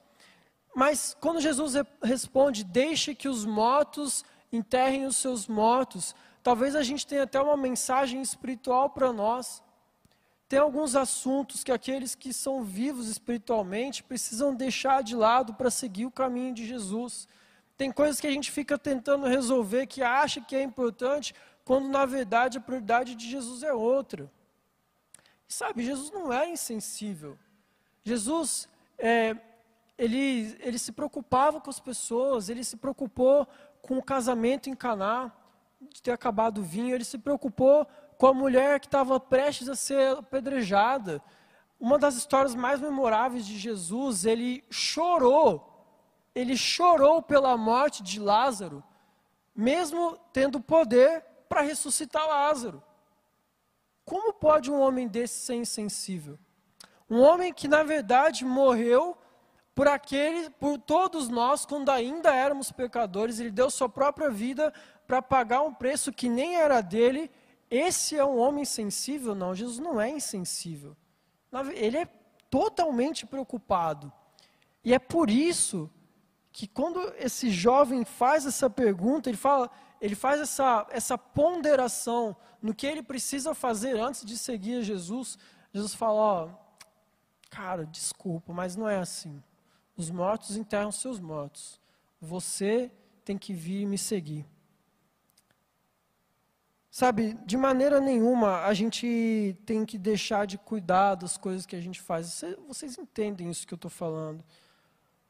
Mas 0.75 1.15
quando 1.19 1.39
Jesus 1.39 1.73
responde, 2.03 2.63
deixe 2.63 3.15
que 3.15 3.29
os 3.29 3.45
mortos 3.45 4.23
enterrem 4.51 5.05
os 5.05 5.17
seus 5.17 5.47
mortos, 5.47 6.15
talvez 6.43 6.75
a 6.75 6.83
gente 6.83 7.07
tenha 7.07 7.23
até 7.23 7.39
uma 7.39 7.57
mensagem 7.57 8.21
espiritual 8.21 8.89
para 8.89 9.11
nós. 9.11 9.63
Tem 10.47 10.59
alguns 10.59 10.95
assuntos 10.95 11.63
que 11.63 11.71
aqueles 11.71 12.13
que 12.13 12.31
são 12.31 12.63
vivos 12.63 13.07
espiritualmente 13.07 14.03
precisam 14.03 14.53
deixar 14.53 15.01
de 15.01 15.15
lado 15.15 15.53
para 15.53 15.71
seguir 15.71 16.05
o 16.05 16.11
caminho 16.11 16.53
de 16.53 16.67
Jesus. 16.67 17.27
Tem 17.77 17.91
coisas 17.91 18.19
que 18.19 18.27
a 18.27 18.31
gente 18.31 18.51
fica 18.51 18.77
tentando 18.77 19.27
resolver, 19.27 19.87
que 19.87 20.01
acha 20.01 20.39
que 20.39 20.55
é 20.55 20.61
importante, 20.61 21.33
quando 21.63 21.89
na 21.89 22.05
verdade 22.05 22.57
a 22.57 22.61
prioridade 22.61 23.15
de 23.15 23.29
Jesus 23.29 23.63
é 23.63 23.73
outra. 23.73 24.31
Sabe, 25.47 25.83
Jesus 25.83 26.11
não 26.11 26.31
é 26.31 26.49
insensível. 26.49 27.37
Jesus, 28.03 28.67
é, 28.97 29.35
ele, 29.97 30.57
ele 30.59 30.77
se 30.77 30.91
preocupava 30.91 31.61
com 31.61 31.69
as 31.69 31.79
pessoas, 31.79 32.49
ele 32.49 32.63
se 32.63 32.77
preocupou 32.77 33.47
com 33.81 33.97
o 33.97 34.03
casamento 34.03 34.69
em 34.69 34.75
Caná, 34.75 35.31
de 35.81 36.01
ter 36.01 36.11
acabado 36.11 36.59
o 36.59 36.63
vinho, 36.63 36.95
ele 36.95 37.03
se 37.03 37.17
preocupou 37.17 37.85
com 38.17 38.27
a 38.27 38.33
mulher 38.33 38.79
que 38.79 38.87
estava 38.87 39.19
prestes 39.19 39.69
a 39.69 39.75
ser 39.75 40.17
apedrejada. 40.17 41.21
Uma 41.79 41.99
das 41.99 42.15
histórias 42.15 42.55
mais 42.55 42.79
memoráveis 42.79 43.45
de 43.45 43.57
Jesus, 43.57 44.25
ele 44.25 44.63
chorou 44.69 45.75
ele 46.35 46.57
chorou 46.57 47.21
pela 47.21 47.55
morte 47.55 48.03
de 48.03 48.19
Lázaro, 48.19 48.83
mesmo 49.55 50.19
tendo 50.33 50.59
poder 50.59 51.23
para 51.47 51.61
ressuscitar 51.61 52.27
Lázaro. 52.27 52.83
Como 54.05 54.31
pode 54.33 54.71
um 54.71 54.79
homem 54.79 55.07
desse 55.07 55.39
ser 55.39 55.55
insensível? 55.55 56.37
Um 57.09 57.21
homem 57.21 57.51
que 57.51 57.67
na 57.67 57.83
verdade 57.83 58.45
morreu 58.45 59.17
por 59.73 59.87
aquele, 59.87 60.49
por 60.51 60.77
todos 60.77 61.27
nós, 61.27 61.65
quando 61.65 61.89
ainda 61.89 62.33
éramos 62.33 62.71
pecadores, 62.71 63.39
ele 63.39 63.51
deu 63.51 63.69
sua 63.69 63.89
própria 63.89 64.29
vida 64.29 64.73
para 65.05 65.21
pagar 65.21 65.63
um 65.63 65.73
preço 65.73 66.13
que 66.13 66.29
nem 66.29 66.55
era 66.55 66.79
dele. 66.81 67.29
Esse 67.69 68.15
é 68.15 68.23
um 68.23 68.37
homem 68.37 68.61
insensível? 68.61 69.35
Não, 69.35 69.53
Jesus 69.53 69.79
não 69.79 69.99
é 69.99 70.09
insensível. 70.09 70.95
Ele 71.73 71.97
é 71.97 72.05
totalmente 72.49 73.25
preocupado. 73.25 74.11
E 74.83 74.93
é 74.93 74.99
por 74.99 75.29
isso 75.29 75.89
que 76.51 76.67
quando 76.67 77.13
esse 77.17 77.49
jovem 77.49 78.05
faz 78.05 78.45
essa 78.45 78.69
pergunta, 78.69 79.29
ele 79.29 79.37
fala, 79.37 79.69
ele 80.05 80.13
faz 80.15 80.39
essa, 80.39 80.85
essa 80.91 81.17
ponderação 81.17 82.37
no 82.61 82.75
que 82.75 82.85
ele 82.85 83.01
precisa 83.01 83.55
fazer 83.55 83.99
antes 83.99 84.23
de 84.23 84.37
seguir 84.37 84.83
Jesus. 84.83 85.35
Jesus 85.73 85.95
fala: 85.95 86.21
ó, 86.21 86.49
cara, 87.49 87.87
desculpa, 87.87 88.53
mas 88.53 88.75
não 88.75 88.87
é 88.87 88.99
assim. 88.99 89.41
Os 89.97 90.11
mortos 90.11 90.55
enterram 90.57 90.91
seus 90.91 91.19
mortos. 91.19 91.81
Você 92.21 92.91
tem 93.23 93.35
que 93.35 93.51
vir 93.51 93.87
me 93.87 93.97
seguir. 93.97 94.45
Sabe, 96.91 97.33
de 97.43 97.57
maneira 97.57 97.99
nenhuma 97.99 98.61
a 98.61 98.75
gente 98.75 99.57
tem 99.65 99.83
que 99.83 99.97
deixar 99.97 100.45
de 100.45 100.59
cuidar 100.59 101.15
das 101.15 101.35
coisas 101.35 101.65
que 101.65 101.75
a 101.75 101.81
gente 101.81 101.99
faz. 101.99 102.43
Vocês 102.67 102.95
entendem 102.99 103.49
isso 103.49 103.65
que 103.65 103.73
eu 103.73 103.77
estou 103.77 103.89
falando. 103.89 104.45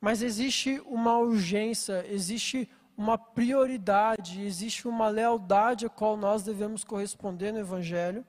Mas 0.02 0.22
existe 0.22 0.82
uma 0.86 1.18
urgência, 1.18 2.06
existe 2.10 2.70
uma 2.98 3.18
prioridade, 3.18 4.42
existe 4.42 4.88
uma 4.88 5.08
lealdade 5.10 5.86
a 5.86 5.90
qual 5.90 6.16
nós 6.16 6.44
devemos 6.44 6.84
corresponder 6.84 7.52
no 7.52 7.60
Evangelho. 7.60 8.26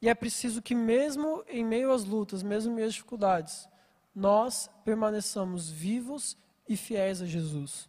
E 0.00 0.08
é 0.08 0.14
preciso 0.14 0.62
que, 0.62 0.74
mesmo 0.74 1.44
em 1.48 1.64
meio 1.64 1.92
às 1.92 2.04
lutas, 2.04 2.42
mesmo 2.42 2.72
em 2.72 2.74
meio 2.76 2.88
às 2.88 2.94
dificuldades, 2.94 3.68
nós 4.14 4.70
permaneçamos 4.84 5.70
vivos 5.70 6.36
e 6.68 6.76
fiéis 6.76 7.22
a 7.22 7.26
Jesus. 7.26 7.88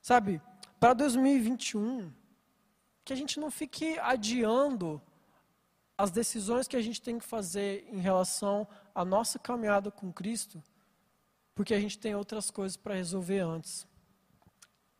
Sabe, 0.00 0.40
para 0.78 0.94
2021, 0.94 2.12
que 3.04 3.12
a 3.12 3.16
gente 3.16 3.38
não 3.38 3.50
fique 3.50 3.98
adiando 3.98 5.00
as 5.96 6.10
decisões 6.10 6.66
que 6.66 6.76
a 6.76 6.82
gente 6.82 7.00
tem 7.00 7.18
que 7.18 7.24
fazer 7.24 7.88
em 7.90 7.98
relação 7.98 8.66
à 8.94 9.04
nossa 9.04 9.38
caminhada 9.38 9.90
com 9.90 10.12
Cristo, 10.12 10.62
porque 11.54 11.72
a 11.72 11.80
gente 11.80 11.98
tem 11.98 12.14
outras 12.14 12.50
coisas 12.50 12.76
para 12.76 12.94
resolver 12.94 13.40
antes. 13.40 13.86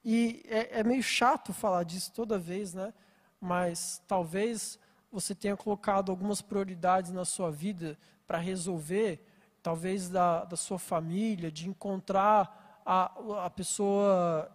E 0.04 0.44
é, 0.48 0.80
é, 0.80 0.84
meio 0.84 1.02
chato 1.02 1.52
falar 1.52 1.82
disso 1.84 2.12
toda 2.12 2.38
vez, 2.38 2.74
né? 2.74 2.92
Mas 3.40 4.02
talvez 4.06 4.78
você 5.10 5.34
tenha 5.34 5.56
colocado 5.56 6.10
algumas 6.10 6.42
prioridades 6.42 7.10
na 7.10 7.24
sua 7.24 7.50
vida 7.50 7.96
para 8.26 8.38
resolver, 8.38 9.24
talvez 9.62 10.08
da, 10.08 10.44
da 10.44 10.56
sua 10.56 10.78
família, 10.78 11.50
de 11.50 11.68
encontrar 11.68 12.82
a, 12.84 13.44
a 13.46 13.50
pessoa 13.50 14.50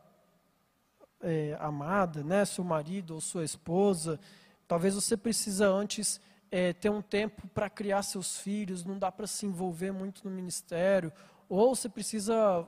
é, 1.21 1.57
amada, 1.59 2.23
né? 2.23 2.45
Seu 2.45 2.63
marido 2.63 3.15
ou 3.15 3.21
sua 3.21 3.43
esposa. 3.43 4.19
Talvez 4.67 4.93
você 4.93 5.17
precisa 5.17 5.67
antes 5.67 6.21
é, 6.51 6.73
ter 6.73 6.89
um 6.89 7.01
tempo 7.01 7.47
para 7.47 7.69
criar 7.69 8.03
seus 8.03 8.37
filhos, 8.37 8.85
não 8.85 8.99
dá 8.99 9.11
para 9.11 9.25
se 9.25 9.45
envolver 9.45 9.91
muito 9.91 10.27
no 10.27 10.35
ministério, 10.35 11.11
ou 11.47 11.75
você 11.75 11.89
precisa 11.89 12.67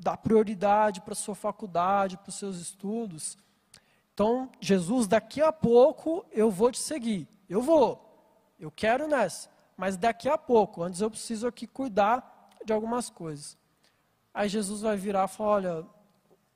dar 0.00 0.16
prioridade 0.16 1.00
para 1.00 1.12
a 1.12 1.16
sua 1.16 1.34
faculdade, 1.34 2.16
para 2.16 2.30
os 2.30 2.34
seus 2.34 2.56
estudos. 2.58 3.36
Então, 4.14 4.50
Jesus, 4.60 5.06
daqui 5.06 5.40
a 5.40 5.52
pouco 5.52 6.24
eu 6.32 6.50
vou 6.50 6.72
te 6.72 6.78
seguir. 6.78 7.28
Eu 7.48 7.62
vou. 7.62 8.06
Eu 8.58 8.70
quero 8.70 9.06
nessa. 9.06 9.48
Mas 9.76 9.96
daqui 9.96 10.28
a 10.28 10.36
pouco, 10.36 10.82
antes 10.82 11.00
eu 11.00 11.10
preciso 11.10 11.46
aqui 11.46 11.66
cuidar 11.66 12.50
de 12.64 12.72
algumas 12.72 13.08
coisas. 13.08 13.56
Aí 14.32 14.48
Jesus 14.48 14.82
vai 14.82 14.96
virar 14.96 15.24
e 15.24 15.28
falar: 15.28 15.50
olha, 15.50 15.86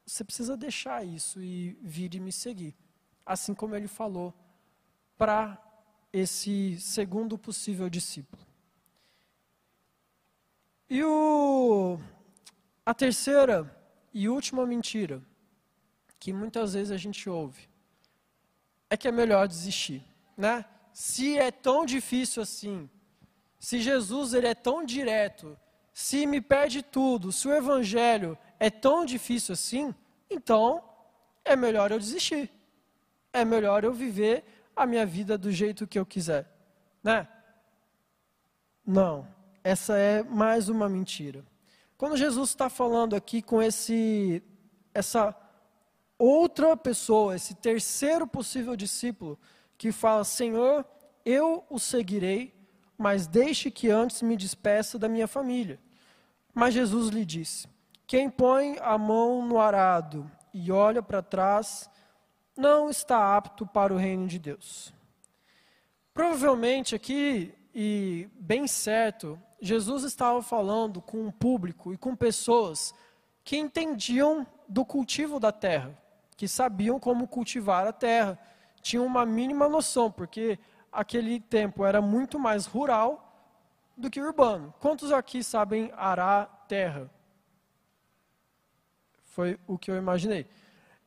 você 0.07 0.23
precisa 0.23 0.57
deixar 0.57 1.05
isso 1.05 1.41
e 1.41 1.79
vir 1.83 2.15
e 2.15 2.21
me 2.21 2.33
seguir. 2.33 2.75
Assim 3.25 3.55
como 3.55 3.75
ele 3.75 3.89
falou 3.89 4.35
para 5.17 5.59
esse 6.13 6.79
segundo 6.81 7.39
possível 7.39 7.89
discípulo. 7.89 8.45
E 10.89 11.03
o, 11.03 11.99
a 12.85 12.93
terceira 12.93 13.71
e 14.13 14.29
última 14.29 14.67
mentira, 14.67 15.23
que 16.19 16.33
muitas 16.33 16.75
vezes 16.75 16.91
a 16.91 16.97
gente 16.97 17.29
ouve, 17.29 17.69
é 18.89 18.97
que 18.97 19.09
é 19.09 19.13
melhor 19.13 19.49
desistir, 19.49 20.05
né? 20.37 20.65
Se 20.93 21.39
é 21.39 21.51
tão 21.51 21.85
difícil 21.85 22.43
assim, 22.43 22.89
se 23.59 23.81
Jesus 23.81 24.35
ele 24.35 24.47
é 24.47 24.55
tão 24.55 24.85
direto, 24.85 25.59
se 25.93 26.27
me 26.27 26.41
pede 26.41 26.83
tudo, 26.83 27.33
se 27.33 27.49
o 27.49 27.53
evangelho 27.53 28.37
é 28.61 28.69
tão 28.69 29.05
difícil 29.05 29.53
assim, 29.53 29.95
então 30.29 30.83
é 31.45 31.57
melhor 31.57 31.91
eu 31.91 31.99
desistir. 31.99 32.51
É 33.33 33.45
melhor 33.45 33.85
eu 33.85 33.93
viver 33.93 34.45
a 34.77 34.87
minha 34.87 35.05
vida 35.05 35.37
do 35.37 35.51
jeito 35.51 35.87
que 35.87 35.99
eu 35.99 36.07
quiser, 36.07 36.49
né? 37.03 37.29
Não, 38.87 39.27
essa 39.63 39.97
é 39.97 40.23
mais 40.23 40.69
uma 40.69 40.89
mentira. 40.89 41.45
Quando 41.97 42.17
Jesus 42.17 42.51
está 42.51 42.69
falando 42.69 43.15
aqui 43.15 43.41
com 43.41 43.63
esse, 43.63 44.43
essa 44.93 45.35
outra 46.19 46.77
pessoa, 46.77 47.37
esse 47.37 47.55
terceiro 47.55 48.27
possível 48.27 48.75
discípulo, 48.75 49.39
que 49.79 49.93
fala: 49.93 50.25
Senhor, 50.25 50.85
eu 51.25 51.65
o 51.71 51.79
seguirei, 51.79 52.55
mas 52.99 53.27
deixe 53.27 53.71
que 53.71 53.91
antes 53.91 54.23
me 54.23 54.37
despeça 54.37 54.99
da 54.99 55.09
minha 55.09 55.29
família. 55.29 55.79
Mas 56.53 56.75
Jesus 56.75 57.11
lhe 57.11 57.25
disse: 57.25 57.69
Quem 58.07 58.29
põe 58.29 58.77
a 58.81 58.99
mão 58.99 59.47
no 59.47 59.61
arado 59.61 60.31
e 60.53 60.71
olha 60.71 61.03
para 61.03 61.23
trás 61.23 61.91
não 62.57 62.89
está 62.89 63.37
apto 63.37 63.67
para 63.67 63.93
o 63.93 63.97
reino 63.97 64.27
de 64.27 64.39
Deus. 64.39 64.95
Provavelmente 66.13 66.95
aqui, 66.95 67.53
e 67.75 68.29
bem 68.35 68.69
certo, 68.69 69.37
Jesus 69.61 70.05
estava 70.05 70.43
falando 70.43 71.01
com 71.01 71.27
um 71.27 71.31
público 71.31 71.93
e 71.93 71.97
com 71.97 72.15
pessoas 72.15 72.95
que 73.43 73.57
entendiam 73.57 74.47
do 74.69 74.85
cultivo 74.85 75.39
da 75.39 75.53
terra, 75.53 75.97
que 76.37 76.49
sabiam 76.49 76.99
como 76.99 77.29
cultivar 77.29 77.87
a 77.87 77.93
terra, 77.93 78.39
tinham 78.81 79.05
uma 79.05 79.25
mínima 79.25 79.69
noção, 79.69 80.11
porque 80.11 80.59
aquele 80.93 81.41
tempo 81.41 81.85
era 81.85 82.01
muito 82.01 82.39
mais 82.39 82.67
rural 82.67 83.21
do 83.97 84.11
que 84.11 84.21
urbano. 84.21 84.75
Quantos 84.81 85.13
aqui 85.13 85.43
sabem 85.43 85.93
arar 85.97 86.65
terra? 86.69 87.11
Foi 89.25 89.59
o 89.67 89.79
que 89.79 89.91
eu 89.91 89.97
imaginei. 89.97 90.47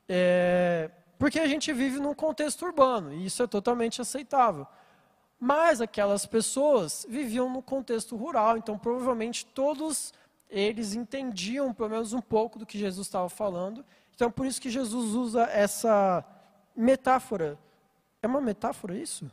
É, 0.08 0.90
porque 1.18 1.38
a 1.38 1.46
gente 1.46 1.72
vive 1.72 1.98
num 1.98 2.14
contexto 2.14 2.64
urbano, 2.64 3.12
e 3.12 3.26
isso 3.26 3.42
é 3.42 3.46
totalmente 3.46 4.00
aceitável. 4.00 4.66
Mas 5.38 5.80
aquelas 5.80 6.26
pessoas 6.26 7.06
viviam 7.08 7.48
no 7.50 7.62
contexto 7.62 8.16
rural, 8.16 8.56
então 8.56 8.78
provavelmente 8.78 9.46
todos 9.46 10.12
eles 10.50 10.94
entendiam 10.94 11.72
pelo 11.72 11.90
menos 11.90 12.12
um 12.12 12.20
pouco 12.20 12.58
do 12.58 12.66
que 12.66 12.78
Jesus 12.78 13.06
estava 13.06 13.28
falando. 13.28 13.84
Então 14.14 14.30
por 14.30 14.46
isso 14.46 14.60
que 14.60 14.70
Jesus 14.70 15.14
usa 15.14 15.44
essa 15.44 16.24
metáfora. 16.74 17.58
É 18.20 18.26
uma 18.26 18.40
metáfora 18.40 18.96
isso? 18.96 19.30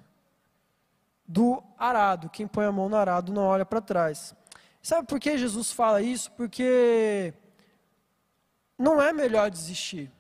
Do 1.28 1.64
arado. 1.78 2.30
Quem 2.30 2.46
põe 2.46 2.66
a 2.66 2.72
mão 2.72 2.88
no 2.88 2.96
arado 2.96 3.34
não 3.34 3.44
olha 3.44 3.66
para 3.66 3.82
trás. 3.82 4.36
Sabe 4.82 5.08
por 5.08 5.20
que 5.20 5.38
Jesus 5.38 5.72
fala 5.72 6.02
isso? 6.02 6.32
Porque 6.34 7.34
não 8.78 9.02
é 9.02 9.12
melhor 9.12 9.50
desistir 9.50 10.12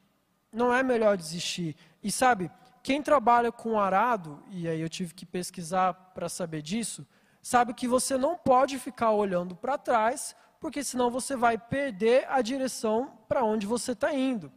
não 0.55 0.73
é 0.73 0.81
melhor 0.81 1.17
desistir. 1.17 1.75
E 2.01 2.11
sabe, 2.11 2.49
quem 2.85 3.01
trabalha 3.01 3.51
com 3.51 3.79
arado, 3.79 4.43
e 4.51 4.69
aí 4.69 4.79
eu 4.79 4.87
tive 4.87 5.11
que 5.11 5.25
pesquisar 5.25 5.91
para 6.13 6.29
saber 6.29 6.61
disso, 6.61 7.03
sabe 7.41 7.73
que 7.73 7.87
você 7.87 8.15
não 8.15 8.37
pode 8.37 8.77
ficar 8.77 9.09
olhando 9.09 9.55
para 9.55 9.75
trás, 9.75 10.35
porque 10.59 10.83
senão 10.83 11.09
você 11.09 11.35
vai 11.35 11.57
perder 11.57 12.27
a 12.29 12.43
direção 12.43 13.11
para 13.27 13.43
onde 13.43 13.65
você 13.65 13.93
está 13.93 14.13
indo. 14.13 14.51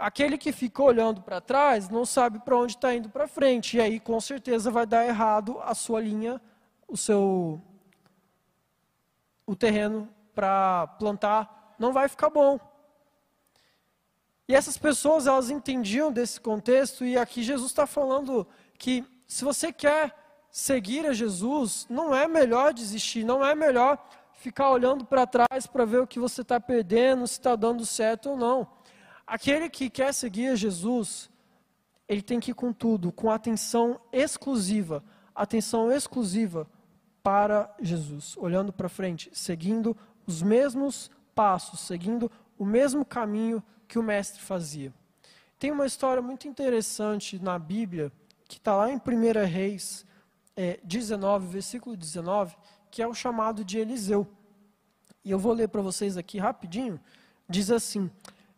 Aquele 0.00 0.36
que 0.36 0.50
fica 0.50 0.82
olhando 0.82 1.22
para 1.22 1.40
trás 1.40 1.88
não 1.88 2.04
sabe 2.04 2.40
para 2.40 2.56
onde 2.56 2.72
está 2.72 2.92
indo 2.92 3.08
para 3.08 3.28
frente, 3.28 3.76
e 3.76 3.80
aí 3.80 4.00
com 4.00 4.20
certeza 4.20 4.68
vai 4.68 4.84
dar 4.84 5.06
errado 5.06 5.60
a 5.62 5.76
sua 5.76 6.00
linha, 6.00 6.42
o 6.88 6.96
seu 6.96 7.62
o 9.46 9.54
terreno 9.54 10.08
para 10.34 10.88
plantar 10.98 11.76
não 11.78 11.92
vai 11.92 12.08
ficar 12.08 12.30
bom. 12.30 12.58
E 14.48 14.54
essas 14.54 14.78
pessoas, 14.78 15.26
elas 15.26 15.50
entendiam 15.50 16.12
desse 16.12 16.40
contexto, 16.40 17.04
e 17.04 17.18
aqui 17.18 17.42
Jesus 17.42 17.70
está 17.70 17.86
falando 17.86 18.46
que 18.78 19.04
se 19.26 19.44
você 19.44 19.72
quer 19.72 20.14
seguir 20.50 21.04
a 21.04 21.12
Jesus, 21.12 21.86
não 21.90 22.14
é 22.14 22.28
melhor 22.28 22.72
desistir, 22.72 23.24
não 23.24 23.44
é 23.44 23.54
melhor 23.54 23.98
ficar 24.32 24.70
olhando 24.70 25.04
para 25.04 25.26
trás 25.26 25.66
para 25.66 25.84
ver 25.84 26.00
o 26.00 26.06
que 26.06 26.20
você 26.20 26.42
está 26.42 26.60
perdendo, 26.60 27.26
se 27.26 27.34
está 27.34 27.56
dando 27.56 27.84
certo 27.84 28.30
ou 28.30 28.36
não. 28.36 28.68
Aquele 29.26 29.68
que 29.68 29.90
quer 29.90 30.14
seguir 30.14 30.48
a 30.48 30.54
Jesus, 30.54 31.28
ele 32.08 32.22
tem 32.22 32.38
que 32.38 32.52
ir 32.52 32.54
com 32.54 32.72
tudo, 32.72 33.10
com 33.10 33.30
atenção 33.30 34.00
exclusiva, 34.12 35.02
atenção 35.34 35.90
exclusiva 35.90 36.68
para 37.22 37.74
Jesus, 37.80 38.36
olhando 38.36 38.72
para 38.72 38.88
frente, 38.88 39.28
seguindo 39.32 39.96
os 40.24 40.42
mesmos 40.42 41.10
passos, 41.34 41.80
seguindo 41.80 42.30
o 42.56 42.64
mesmo 42.64 43.04
caminho 43.04 43.60
que 43.86 43.98
o 43.98 44.02
mestre 44.02 44.40
fazia. 44.40 44.92
Tem 45.58 45.70
uma 45.70 45.86
história 45.86 46.22
muito 46.22 46.46
interessante 46.46 47.38
na 47.38 47.58
Bíblia, 47.58 48.12
que 48.46 48.58
está 48.58 48.76
lá 48.76 48.90
em 48.90 48.96
1 48.96 49.46
Reis 49.46 50.04
é, 50.56 50.78
19, 50.84 51.46
versículo 51.46 51.96
19, 51.96 52.56
que 52.90 53.02
é 53.02 53.06
o 53.06 53.14
chamado 53.14 53.64
de 53.64 53.78
Eliseu. 53.78 54.26
E 55.24 55.30
eu 55.30 55.38
vou 55.38 55.52
ler 55.52 55.68
para 55.68 55.82
vocês 55.82 56.16
aqui 56.16 56.38
rapidinho. 56.38 57.00
Diz 57.48 57.70
assim: 57.70 58.10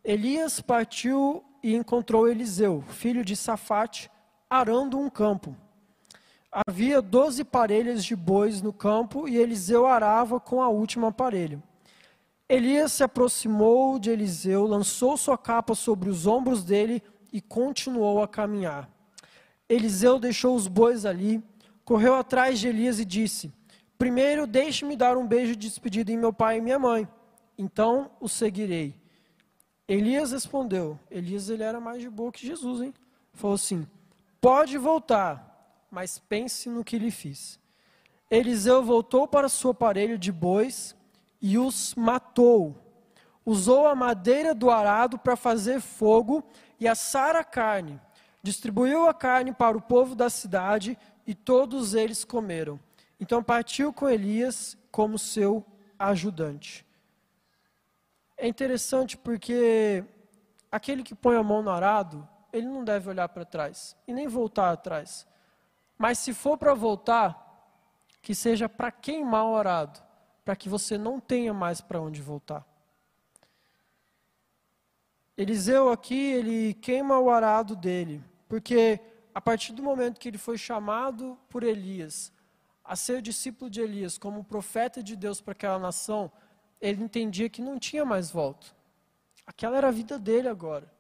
Elias 0.04 0.60
partiu 0.60 1.44
e 1.62 1.74
encontrou 1.74 2.28
Eliseu, 2.28 2.82
filho 2.88 3.24
de 3.24 3.34
Safate, 3.34 4.10
arando 4.48 4.98
um 4.98 5.10
campo. 5.10 5.56
Havia 6.50 7.02
doze 7.02 7.44
parelhas 7.44 8.04
de 8.04 8.16
bois 8.16 8.62
no 8.62 8.72
campo 8.72 9.28
e 9.28 9.36
Eliseu 9.36 9.86
arava 9.86 10.40
com 10.40 10.62
a 10.62 10.68
última 10.68 11.12
parelha. 11.12 11.62
Elias 12.48 12.92
se 12.92 13.04
aproximou 13.04 13.98
de 13.98 14.10
Eliseu, 14.10 14.66
lançou 14.66 15.16
sua 15.18 15.36
capa 15.36 15.74
sobre 15.74 16.08
os 16.08 16.26
ombros 16.26 16.64
dele 16.64 17.02
e 17.30 17.42
continuou 17.42 18.22
a 18.22 18.28
caminhar. 18.28 18.88
Eliseu 19.68 20.18
deixou 20.18 20.56
os 20.56 20.66
bois 20.66 21.04
ali, 21.04 21.42
correu 21.84 22.14
atrás 22.14 22.58
de 22.58 22.68
Elias 22.68 22.98
e 22.98 23.04
disse: 23.04 23.52
Primeiro, 23.98 24.46
deixe-me 24.46 24.96
dar 24.96 25.18
um 25.18 25.26
beijo 25.26 25.54
de 25.54 25.68
despedida 25.68 26.10
em 26.10 26.16
meu 26.16 26.32
pai 26.32 26.56
e 26.56 26.60
minha 26.62 26.78
mãe. 26.78 27.06
Então 27.58 28.10
o 28.18 28.28
seguirei. 28.28 28.94
Elias 29.86 30.32
respondeu: 30.32 30.98
Elias 31.10 31.50
ele 31.50 31.62
era 31.62 31.78
mais 31.78 32.00
de 32.00 32.08
boa 32.08 32.32
que 32.32 32.46
Jesus, 32.46 32.80
hein? 32.80 32.94
Falou 33.34 33.56
assim: 33.56 33.86
Pode 34.40 34.78
voltar, 34.78 35.84
mas 35.90 36.18
pense 36.18 36.70
no 36.70 36.82
que 36.82 36.98
lhe 36.98 37.10
fiz. 37.10 37.60
Eliseu 38.30 38.82
voltou 38.82 39.28
para 39.28 39.50
seu 39.50 39.70
aparelho 39.70 40.18
de 40.18 40.32
bois 40.32 40.96
e 41.40 41.58
os 41.58 41.94
matou. 41.94 42.76
Usou 43.44 43.86
a 43.86 43.94
madeira 43.94 44.54
do 44.54 44.70
arado 44.70 45.18
para 45.18 45.36
fazer 45.36 45.80
fogo 45.80 46.44
e 46.78 46.86
assar 46.86 47.34
a 47.34 47.44
carne. 47.44 48.00
Distribuiu 48.42 49.08
a 49.08 49.14
carne 49.14 49.52
para 49.52 49.76
o 49.76 49.80
povo 49.80 50.14
da 50.14 50.28
cidade 50.28 50.98
e 51.26 51.34
todos 51.34 51.94
eles 51.94 52.24
comeram. 52.24 52.78
Então 53.20 53.42
partiu 53.42 53.92
com 53.92 54.08
Elias 54.08 54.76
como 54.90 55.18
seu 55.18 55.64
ajudante. 55.98 56.86
É 58.36 58.46
interessante 58.46 59.16
porque 59.16 60.04
aquele 60.70 61.02
que 61.02 61.14
põe 61.14 61.36
a 61.36 61.42
mão 61.42 61.62
no 61.62 61.70
arado, 61.70 62.26
ele 62.52 62.66
não 62.66 62.84
deve 62.84 63.10
olhar 63.10 63.28
para 63.28 63.44
trás 63.44 63.96
e 64.06 64.12
nem 64.12 64.28
voltar 64.28 64.70
atrás. 64.70 65.26
Mas 65.96 66.18
se 66.18 66.32
for 66.32 66.56
para 66.56 66.74
voltar, 66.74 67.44
que 68.22 68.34
seja 68.34 68.68
para 68.68 68.92
queimar 68.92 69.44
o 69.44 69.56
arado, 69.56 70.00
para 70.48 70.56
que 70.56 70.66
você 70.66 70.96
não 70.96 71.20
tenha 71.20 71.52
mais 71.52 71.82
para 71.82 72.00
onde 72.00 72.22
voltar. 72.22 72.66
Eliseu 75.36 75.90
aqui, 75.90 76.32
ele 76.32 76.72
queima 76.72 77.18
o 77.18 77.28
arado 77.28 77.76
dele, 77.76 78.24
porque 78.48 78.98
a 79.34 79.42
partir 79.42 79.74
do 79.74 79.82
momento 79.82 80.18
que 80.18 80.26
ele 80.26 80.38
foi 80.38 80.56
chamado 80.56 81.38
por 81.50 81.62
Elias 81.62 82.32
a 82.82 82.96
ser 82.96 83.20
discípulo 83.20 83.70
de 83.70 83.82
Elias, 83.82 84.16
como 84.16 84.42
profeta 84.42 85.02
de 85.02 85.16
Deus 85.16 85.38
para 85.38 85.52
aquela 85.52 85.78
nação, 85.78 86.32
ele 86.80 87.04
entendia 87.04 87.50
que 87.50 87.60
não 87.60 87.78
tinha 87.78 88.06
mais 88.06 88.30
volta. 88.30 88.68
Aquela 89.46 89.76
era 89.76 89.88
a 89.88 89.90
vida 89.90 90.18
dele 90.18 90.48
agora. 90.48 90.90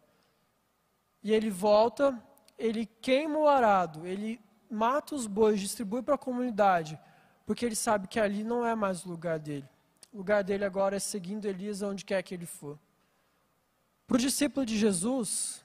E 1.22 1.32
ele 1.32 1.48
volta, 1.48 2.22
ele 2.58 2.84
queima 2.84 3.38
o 3.38 3.48
arado, 3.48 4.06
ele 4.06 4.38
mata 4.70 5.14
os 5.14 5.26
bois, 5.26 5.58
distribui 5.58 6.02
para 6.02 6.16
a 6.16 6.18
comunidade, 6.18 7.00
porque 7.48 7.64
ele 7.64 7.74
sabe 7.74 8.06
que 8.06 8.20
ali 8.20 8.44
não 8.44 8.62
é 8.62 8.74
mais 8.74 9.06
o 9.06 9.08
lugar 9.08 9.38
dele. 9.38 9.66
O 10.12 10.18
lugar 10.18 10.44
dele 10.44 10.66
agora 10.66 10.96
é 10.96 10.98
seguindo 10.98 11.46
Elias 11.46 11.82
aonde 11.82 12.04
quer 12.04 12.22
que 12.22 12.34
ele 12.34 12.44
for. 12.44 12.78
Para 14.06 14.16
o 14.16 14.20
discípulo 14.20 14.66
de 14.66 14.76
Jesus, 14.76 15.64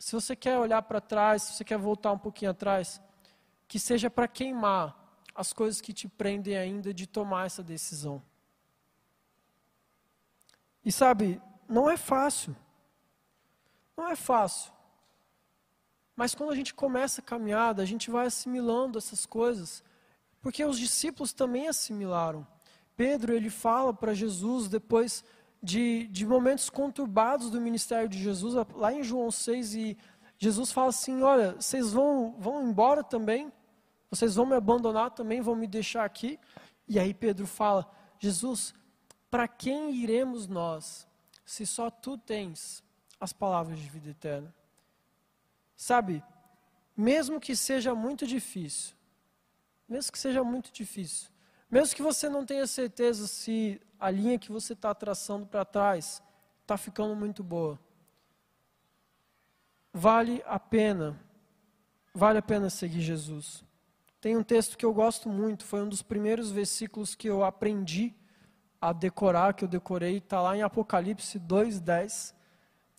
se 0.00 0.16
você 0.16 0.34
quer 0.34 0.58
olhar 0.58 0.82
para 0.82 1.00
trás, 1.00 1.44
se 1.44 1.54
você 1.54 1.62
quer 1.62 1.78
voltar 1.78 2.10
um 2.10 2.18
pouquinho 2.18 2.50
atrás, 2.50 3.00
que 3.68 3.78
seja 3.78 4.10
para 4.10 4.26
queimar 4.26 5.16
as 5.32 5.52
coisas 5.52 5.80
que 5.80 5.92
te 5.92 6.08
prendem 6.08 6.56
ainda 6.56 6.92
de 6.92 7.06
tomar 7.06 7.46
essa 7.46 7.62
decisão. 7.62 8.20
E 10.84 10.90
sabe, 10.90 11.40
não 11.68 11.88
é 11.88 11.96
fácil. 11.96 12.56
Não 13.96 14.08
é 14.08 14.16
fácil. 14.16 14.72
Mas 16.16 16.34
quando 16.34 16.50
a 16.50 16.56
gente 16.56 16.74
começa 16.74 17.20
a 17.20 17.24
caminhada, 17.24 17.80
a 17.80 17.86
gente 17.86 18.10
vai 18.10 18.26
assimilando 18.26 18.98
essas 18.98 19.24
coisas, 19.24 19.84
porque 20.42 20.64
os 20.64 20.78
discípulos 20.78 21.32
também 21.32 21.68
assimilaram. 21.68 22.46
Pedro, 22.96 23.32
ele 23.32 23.48
fala 23.48 23.94
para 23.94 24.12
Jesus 24.12 24.68
depois 24.68 25.24
de, 25.62 26.08
de 26.08 26.26
momentos 26.26 26.68
conturbados 26.68 27.48
do 27.48 27.60
ministério 27.60 28.08
de 28.08 28.18
Jesus, 28.18 28.54
lá 28.74 28.92
em 28.92 29.02
João 29.02 29.30
6, 29.30 29.74
e 29.74 29.96
Jesus 30.36 30.72
fala 30.72 30.88
assim: 30.88 31.22
Olha, 31.22 31.52
vocês 31.52 31.92
vão, 31.92 32.34
vão 32.38 32.68
embora 32.68 33.04
também? 33.04 33.50
Vocês 34.10 34.34
vão 34.34 34.44
me 34.44 34.56
abandonar 34.56 35.12
também, 35.12 35.40
vão 35.40 35.54
me 35.54 35.66
deixar 35.66 36.04
aqui. 36.04 36.38
E 36.88 36.98
aí 36.98 37.14
Pedro 37.14 37.46
fala: 37.46 37.88
Jesus, 38.18 38.74
para 39.30 39.46
quem 39.46 39.94
iremos 39.94 40.48
nós, 40.48 41.06
se 41.44 41.64
só 41.64 41.88
tu 41.88 42.18
tens 42.18 42.82
as 43.20 43.32
palavras 43.32 43.78
de 43.78 43.88
vida 43.88 44.10
eterna? 44.10 44.52
Sabe, 45.76 46.22
mesmo 46.96 47.40
que 47.40 47.56
seja 47.56 47.94
muito 47.94 48.26
difícil, 48.26 48.94
mesmo 49.88 50.12
que 50.12 50.18
seja 50.18 50.42
muito 50.42 50.72
difícil, 50.72 51.28
mesmo 51.70 51.94
que 51.94 52.02
você 52.02 52.28
não 52.28 52.44
tenha 52.44 52.66
certeza 52.66 53.26
se 53.26 53.80
a 53.98 54.10
linha 54.10 54.38
que 54.38 54.52
você 54.52 54.72
está 54.72 54.94
traçando 54.94 55.46
para 55.46 55.64
trás 55.64 56.22
está 56.62 56.76
ficando 56.76 57.14
muito 57.16 57.42
boa, 57.42 57.78
vale 59.92 60.42
a 60.46 60.58
pena, 60.58 61.18
vale 62.14 62.38
a 62.38 62.42
pena 62.42 62.70
seguir 62.70 63.00
Jesus. 63.00 63.64
Tem 64.20 64.36
um 64.36 64.42
texto 64.42 64.78
que 64.78 64.84
eu 64.84 64.94
gosto 64.94 65.28
muito, 65.28 65.64
foi 65.64 65.82
um 65.82 65.88
dos 65.88 66.02
primeiros 66.02 66.50
versículos 66.50 67.14
que 67.14 67.28
eu 67.28 67.42
aprendi 67.42 68.14
a 68.80 68.92
decorar, 68.92 69.54
que 69.54 69.64
eu 69.64 69.68
decorei, 69.68 70.18
está 70.18 70.40
lá 70.40 70.56
em 70.56 70.62
Apocalipse 70.62 71.38
2,10. 71.38 72.34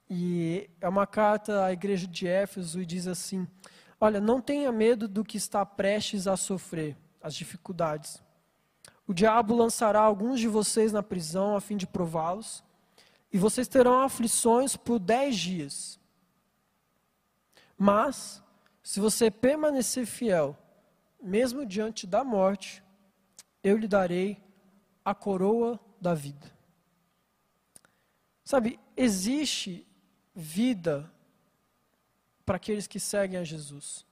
E 0.10 0.70
é 0.80 0.88
uma 0.88 1.08
carta 1.08 1.66
à 1.66 1.74
igreja 1.74 2.08
de 2.08 2.28
Éfeso 2.28 2.82
e 2.82 2.86
diz 2.86 3.08
assim: 3.08 3.48
Olha, 4.04 4.20
não 4.20 4.42
tenha 4.42 4.70
medo 4.70 5.08
do 5.08 5.24
que 5.24 5.38
está 5.38 5.66
prestes 5.66 6.28
a 6.28 6.36
sofrer, 6.36 6.98
as 7.22 7.34
dificuldades. 7.34 8.22
O 9.08 9.14
diabo 9.14 9.56
lançará 9.56 10.02
alguns 10.02 10.42
de 10.42 10.48
vocês 10.50 10.92
na 10.92 11.02
prisão 11.02 11.56
a 11.56 11.62
fim 11.62 11.78
de 11.78 11.88
prová-los, 11.88 12.62
e 13.32 13.38
vocês 13.38 13.66
terão 13.66 14.02
aflições 14.02 14.76
por 14.76 15.00
dez 15.00 15.38
dias. 15.38 15.98
Mas, 17.78 18.44
se 18.84 19.00
você 19.00 19.32
permanecer 19.32 20.06
fiel, 20.06 20.58
mesmo 21.22 21.66
diante 21.66 22.06
da 22.06 22.26
morte, 22.26 22.84
eu 23.64 23.78
lhe 23.78 23.88
darei 23.88 24.38
a 25.06 25.16
coroa 25.16 25.80
da 26.02 26.14
vida. 26.14 26.52
Sabe, 28.44 28.78
existe 28.98 29.88
vida 30.36 31.10
para 32.46 32.58
aqueles 32.58 32.88
que 32.88 33.00
seguem 33.00 33.40
a 33.40 33.44
Jesus. 33.44 34.06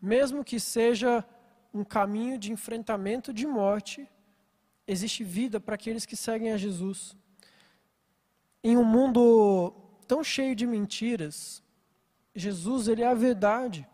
Mesmo 0.00 0.44
que 0.44 0.58
seja 0.58 1.24
um 1.72 1.84
caminho 1.84 2.38
de 2.38 2.52
enfrentamento 2.52 3.32
de 3.32 3.46
morte, 3.46 4.08
existe 4.86 5.24
vida 5.24 5.58
para 5.60 5.74
aqueles 5.74 6.04
que 6.04 6.16
seguem 6.16 6.52
a 6.52 6.56
Jesus. 6.56 7.16
Em 8.62 8.76
um 8.76 8.84
mundo 8.84 9.72
tão 10.06 10.22
cheio 10.22 10.54
de 10.54 10.66
mentiras, 10.66 11.62
Jesus 12.34 12.88
ele 12.88 13.02
é 13.02 13.06
a 13.06 13.14
verdade. 13.14 13.86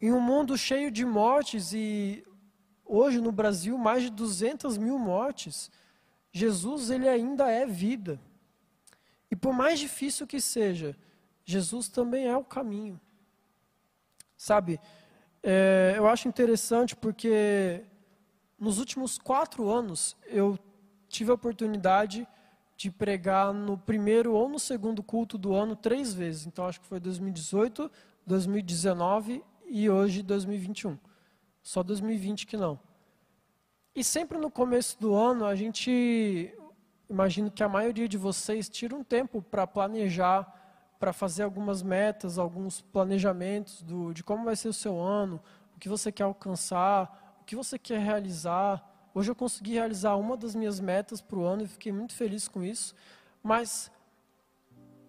Em 0.00 0.12
um 0.12 0.20
mundo 0.20 0.58
cheio 0.58 0.90
de 0.90 1.04
mortes 1.04 1.72
e 1.72 2.24
hoje 2.84 3.20
no 3.20 3.32
Brasil 3.32 3.78
mais 3.78 4.02
de 4.02 4.10
200 4.10 4.76
mil 4.76 4.98
mortes, 4.98 5.70
Jesus 6.32 6.90
ele 6.90 7.08
ainda 7.08 7.50
é 7.50 7.64
vida. 7.64 8.20
E 9.30 9.36
por 9.36 9.52
mais 9.52 9.78
difícil 9.78 10.26
que 10.26 10.40
seja, 10.40 10.96
Jesus 11.44 11.88
também 11.88 12.26
é 12.26 12.36
o 12.36 12.44
caminho. 12.44 13.00
Sabe, 14.36 14.80
é, 15.42 15.94
eu 15.96 16.08
acho 16.08 16.28
interessante 16.28 16.96
porque 16.96 17.84
nos 18.58 18.78
últimos 18.78 19.18
quatro 19.18 19.68
anos 19.68 20.16
eu 20.26 20.58
tive 21.08 21.30
a 21.30 21.34
oportunidade 21.34 22.26
de 22.76 22.90
pregar 22.90 23.52
no 23.52 23.78
primeiro 23.78 24.32
ou 24.34 24.48
no 24.48 24.58
segundo 24.58 25.02
culto 25.02 25.38
do 25.38 25.54
ano 25.54 25.76
três 25.76 26.12
vezes. 26.12 26.46
Então 26.46 26.66
acho 26.66 26.80
que 26.80 26.86
foi 26.86 26.98
2018, 26.98 27.90
2019 28.26 29.44
e 29.66 29.88
hoje 29.88 30.22
2021. 30.22 30.98
Só 31.62 31.82
2020 31.82 32.46
que 32.46 32.56
não. 32.56 32.78
E 33.94 34.02
sempre 34.02 34.38
no 34.38 34.50
começo 34.50 34.98
do 35.00 35.14
ano 35.14 35.44
a 35.44 35.54
gente, 35.54 36.52
imagino 37.08 37.50
que 37.50 37.62
a 37.62 37.68
maioria 37.68 38.08
de 38.08 38.18
vocês 38.18 38.68
tira 38.68 38.94
um 38.96 39.04
tempo 39.04 39.40
para 39.40 39.66
planejar, 39.66 40.63
para 40.98 41.12
fazer 41.12 41.42
algumas 41.42 41.82
metas, 41.82 42.38
alguns 42.38 42.80
planejamentos 42.80 43.82
do, 43.82 44.12
de 44.12 44.22
como 44.22 44.44
vai 44.44 44.56
ser 44.56 44.68
o 44.68 44.72
seu 44.72 45.00
ano, 45.00 45.40
o 45.76 45.78
que 45.78 45.88
você 45.88 46.10
quer 46.10 46.24
alcançar, 46.24 47.36
o 47.40 47.44
que 47.44 47.56
você 47.56 47.78
quer 47.78 48.00
realizar. 48.00 48.82
Hoje 49.14 49.30
eu 49.30 49.34
consegui 49.34 49.74
realizar 49.74 50.16
uma 50.16 50.36
das 50.36 50.54
minhas 50.54 50.80
metas 50.80 51.20
para 51.20 51.38
o 51.38 51.44
ano 51.44 51.62
e 51.62 51.68
fiquei 51.68 51.92
muito 51.92 52.14
feliz 52.14 52.48
com 52.48 52.64
isso. 52.64 52.94
Mas 53.42 53.90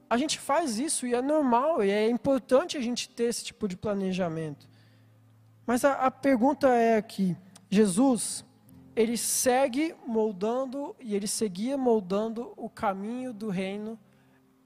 a 0.09 0.17
gente 0.17 0.39
faz 0.39 0.77
isso 0.79 1.07
e 1.07 1.13
é 1.13 1.21
normal, 1.21 1.83
e 1.83 1.89
é 1.89 2.09
importante 2.09 2.77
a 2.77 2.81
gente 2.81 3.09
ter 3.09 3.25
esse 3.25 3.43
tipo 3.43 3.67
de 3.67 3.75
planejamento. 3.75 4.67
Mas 5.65 5.83
a, 5.83 5.93
a 5.93 6.11
pergunta 6.11 6.67
é 6.69 6.97
aqui: 6.97 7.35
Jesus, 7.69 8.45
ele 8.95 9.17
segue 9.17 9.95
moldando 10.05 10.95
e 10.99 11.15
ele 11.15 11.27
seguia 11.27 11.77
moldando 11.77 12.53
o 12.55 12.69
caminho 12.69 13.33
do 13.33 13.49
reino, 13.49 13.99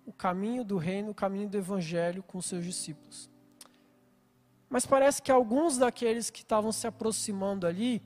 o 0.10 0.14
caminho 0.14 0.64
do 0.64 0.76
reino, 0.76 1.12
o 1.12 1.14
caminho 1.14 1.48
do 1.48 1.56
evangelho 1.56 2.24
com 2.24 2.42
seus 2.42 2.66
discípulos. 2.66 3.30
Mas 4.68 4.84
parece 4.84 5.22
que 5.22 5.32
alguns 5.32 5.78
daqueles 5.78 6.32
que 6.32 6.40
estavam 6.40 6.72
se 6.72 6.88
aproximando 6.88 7.68
ali, 7.68 8.02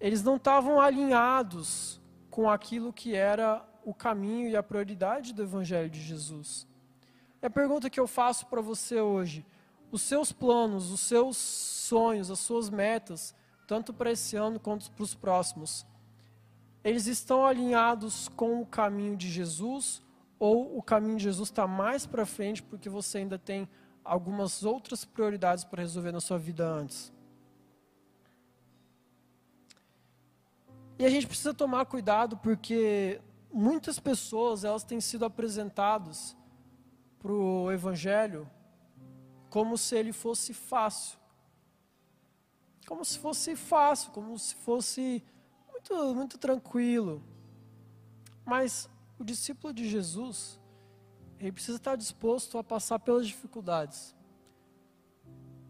eles 0.00 0.22
não 0.22 0.36
estavam 0.36 0.80
alinhados 0.80 2.00
com 2.30 2.48
aquilo 2.48 2.92
que 2.92 3.16
era 3.16 3.64
o 3.84 3.92
caminho 3.92 4.48
e 4.48 4.56
a 4.56 4.62
prioridade 4.62 5.34
do 5.34 5.42
Evangelho 5.42 5.90
de 5.90 6.00
Jesus. 6.00 6.68
E 7.42 7.46
a 7.46 7.50
pergunta 7.50 7.90
que 7.90 7.98
eu 7.98 8.06
faço 8.06 8.46
para 8.46 8.60
você 8.60 9.00
hoje: 9.00 9.44
os 9.90 10.02
seus 10.02 10.30
planos, 10.30 10.92
os 10.92 11.00
seus 11.00 11.36
sonhos, 11.36 12.30
as 12.30 12.38
suas 12.38 12.70
metas, 12.70 13.34
tanto 13.66 13.92
para 13.92 14.12
esse 14.12 14.36
ano 14.36 14.60
quanto 14.60 14.90
para 14.92 15.02
os 15.02 15.14
próximos, 15.16 15.84
eles 16.84 17.06
estão 17.06 17.44
alinhados 17.44 18.28
com 18.28 18.60
o 18.60 18.66
caminho 18.66 19.16
de 19.16 19.28
Jesus 19.28 20.00
ou 20.44 20.76
o 20.76 20.82
caminho 20.82 21.18
de 21.18 21.22
Jesus 21.22 21.50
está 21.50 21.68
mais 21.68 22.04
para 22.04 22.26
frente 22.26 22.60
porque 22.64 22.88
você 22.88 23.18
ainda 23.18 23.38
tem 23.38 23.68
algumas 24.04 24.64
outras 24.64 25.04
prioridades 25.04 25.62
para 25.62 25.82
resolver 25.82 26.10
na 26.10 26.20
sua 26.20 26.36
vida 26.36 26.66
antes? 26.66 27.12
E 30.98 31.04
a 31.04 31.08
gente 31.08 31.28
precisa 31.28 31.54
tomar 31.54 31.86
cuidado 31.86 32.36
porque 32.38 33.20
muitas 33.52 34.00
pessoas 34.00 34.64
elas 34.64 34.82
têm 34.82 35.00
sido 35.00 35.24
apresentadas 35.24 36.36
para 37.20 37.30
o 37.30 37.70
Evangelho 37.70 38.50
como 39.48 39.78
se 39.78 39.94
ele 39.94 40.12
fosse 40.12 40.52
fácil. 40.52 41.20
como 42.84 43.04
se 43.04 43.16
fosse 43.16 43.54
fácil, 43.54 44.10
como 44.10 44.36
se 44.36 44.56
fosse 44.56 45.22
muito, 45.70 46.14
muito 46.16 46.36
tranquilo. 46.36 47.22
Mas 48.44 48.90
o 49.18 49.24
discípulo 49.24 49.72
de 49.72 49.88
Jesus, 49.88 50.60
ele 51.38 51.52
precisa 51.52 51.76
estar 51.76 51.96
disposto 51.96 52.58
a 52.58 52.64
passar 52.64 52.98
pelas 52.98 53.26
dificuldades. 53.26 54.14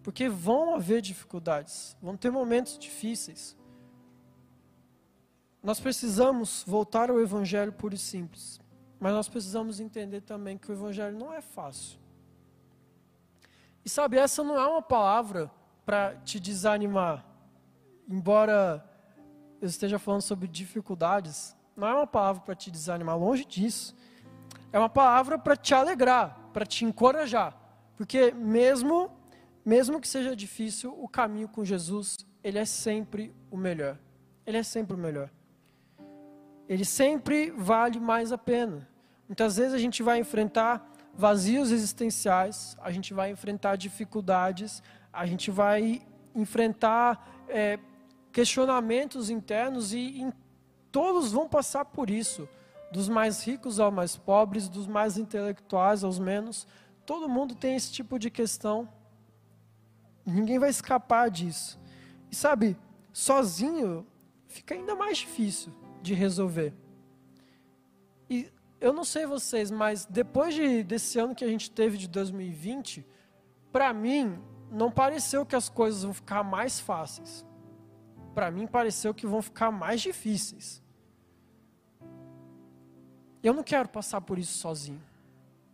Porque 0.02 0.28
vão 0.28 0.74
haver 0.74 1.00
dificuldades, 1.00 1.96
vão 2.02 2.16
ter 2.16 2.30
momentos 2.30 2.78
difíceis. 2.78 3.56
Nós 5.62 5.78
precisamos 5.78 6.64
voltar 6.66 7.08
ao 7.10 7.20
Evangelho 7.20 7.72
puro 7.72 7.94
e 7.94 7.98
simples. 7.98 8.60
Mas 8.98 9.12
nós 9.12 9.28
precisamos 9.28 9.80
entender 9.80 10.20
também 10.20 10.56
que 10.56 10.70
o 10.70 10.74
Evangelho 10.74 11.18
não 11.18 11.32
é 11.32 11.40
fácil. 11.40 11.98
E 13.84 13.88
sabe, 13.88 14.16
essa 14.16 14.44
não 14.44 14.56
é 14.56 14.66
uma 14.66 14.82
palavra 14.82 15.50
para 15.84 16.14
te 16.16 16.38
desanimar. 16.38 17.24
Embora 18.08 18.88
eu 19.60 19.68
esteja 19.68 19.98
falando 19.98 20.22
sobre 20.22 20.46
dificuldades, 20.46 21.56
não 21.76 21.88
é 21.88 21.94
uma 21.94 22.06
palavra 22.06 22.42
para 22.42 22.54
te 22.54 22.70
desanimar, 22.70 23.18
longe 23.18 23.44
disso. 23.44 23.94
É 24.72 24.78
uma 24.78 24.88
palavra 24.88 25.38
para 25.38 25.56
te 25.56 25.74
alegrar, 25.74 26.50
para 26.52 26.64
te 26.64 26.84
encorajar. 26.84 27.56
Porque 27.96 28.32
mesmo 28.32 29.10
mesmo 29.64 30.00
que 30.00 30.08
seja 30.08 30.34
difícil, 30.34 30.92
o 30.98 31.08
caminho 31.08 31.48
com 31.48 31.64
Jesus, 31.64 32.18
ele 32.42 32.58
é 32.58 32.64
sempre 32.64 33.32
o 33.50 33.56
melhor. 33.56 33.96
Ele 34.44 34.56
é 34.56 34.62
sempre 34.62 34.94
o 34.94 34.98
melhor. 34.98 35.30
Ele 36.68 36.84
sempre 36.84 37.50
vale 37.52 38.00
mais 38.00 38.32
a 38.32 38.38
pena. 38.38 38.88
Muitas 39.28 39.56
vezes 39.56 39.72
a 39.72 39.78
gente 39.78 40.02
vai 40.02 40.18
enfrentar 40.18 40.90
vazios 41.14 41.70
existenciais, 41.70 42.76
a 42.80 42.90
gente 42.90 43.14
vai 43.14 43.30
enfrentar 43.30 43.76
dificuldades, 43.76 44.82
a 45.12 45.26
gente 45.26 45.50
vai 45.50 46.02
enfrentar 46.34 47.44
é, 47.48 47.78
questionamentos 48.32 49.30
internos 49.30 49.92
e, 49.92 50.26
todos 50.92 51.32
vão 51.32 51.48
passar 51.48 51.86
por 51.86 52.10
isso, 52.10 52.48
dos 52.92 53.08
mais 53.08 53.42
ricos 53.42 53.80
aos 53.80 53.92
mais 53.92 54.14
pobres, 54.14 54.68
dos 54.68 54.86
mais 54.86 55.16
intelectuais 55.16 56.04
aos 56.04 56.18
menos. 56.18 56.66
Todo 57.06 57.28
mundo 57.28 57.54
tem 57.54 57.74
esse 57.74 57.90
tipo 57.90 58.18
de 58.18 58.30
questão. 58.30 58.86
Ninguém 60.24 60.58
vai 60.58 60.68
escapar 60.68 61.30
disso. 61.30 61.80
E 62.30 62.36
sabe, 62.36 62.76
sozinho 63.12 64.06
fica 64.46 64.74
ainda 64.74 64.94
mais 64.94 65.18
difícil 65.18 65.72
de 66.02 66.12
resolver. 66.12 66.74
E 68.28 68.52
eu 68.80 68.92
não 68.92 69.04
sei 69.04 69.24
vocês, 69.24 69.70
mas 69.70 70.04
depois 70.04 70.54
de, 70.54 70.82
desse 70.82 71.18
ano 71.18 71.34
que 71.34 71.44
a 71.44 71.48
gente 71.48 71.70
teve 71.70 71.96
de 71.96 72.08
2020, 72.08 73.06
para 73.72 73.92
mim, 73.94 74.38
não 74.70 74.90
pareceu 74.90 75.46
que 75.46 75.56
as 75.56 75.68
coisas 75.68 76.02
vão 76.02 76.12
ficar 76.12 76.42
mais 76.42 76.78
fáceis. 76.78 77.46
Para 78.34 78.50
mim, 78.50 78.66
pareceu 78.66 79.14
que 79.14 79.26
vão 79.26 79.40
ficar 79.40 79.70
mais 79.70 80.00
difíceis. 80.00 80.81
Eu 83.42 83.52
não 83.52 83.62
quero 83.62 83.88
passar 83.88 84.20
por 84.20 84.38
isso 84.38 84.58
sozinho. 84.58 85.02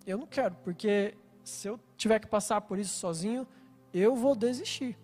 Eu 0.06 0.16
não 0.16 0.26
quero, 0.26 0.54
porque 0.64 1.14
se 1.44 1.68
eu 1.68 1.78
tiver 1.96 2.18
que 2.18 2.26
passar 2.26 2.60
por 2.62 2.78
isso 2.78 2.94
sozinho, 2.98 3.46
eu 3.92 4.16
vou 4.16 4.34
desistir. 4.34 4.96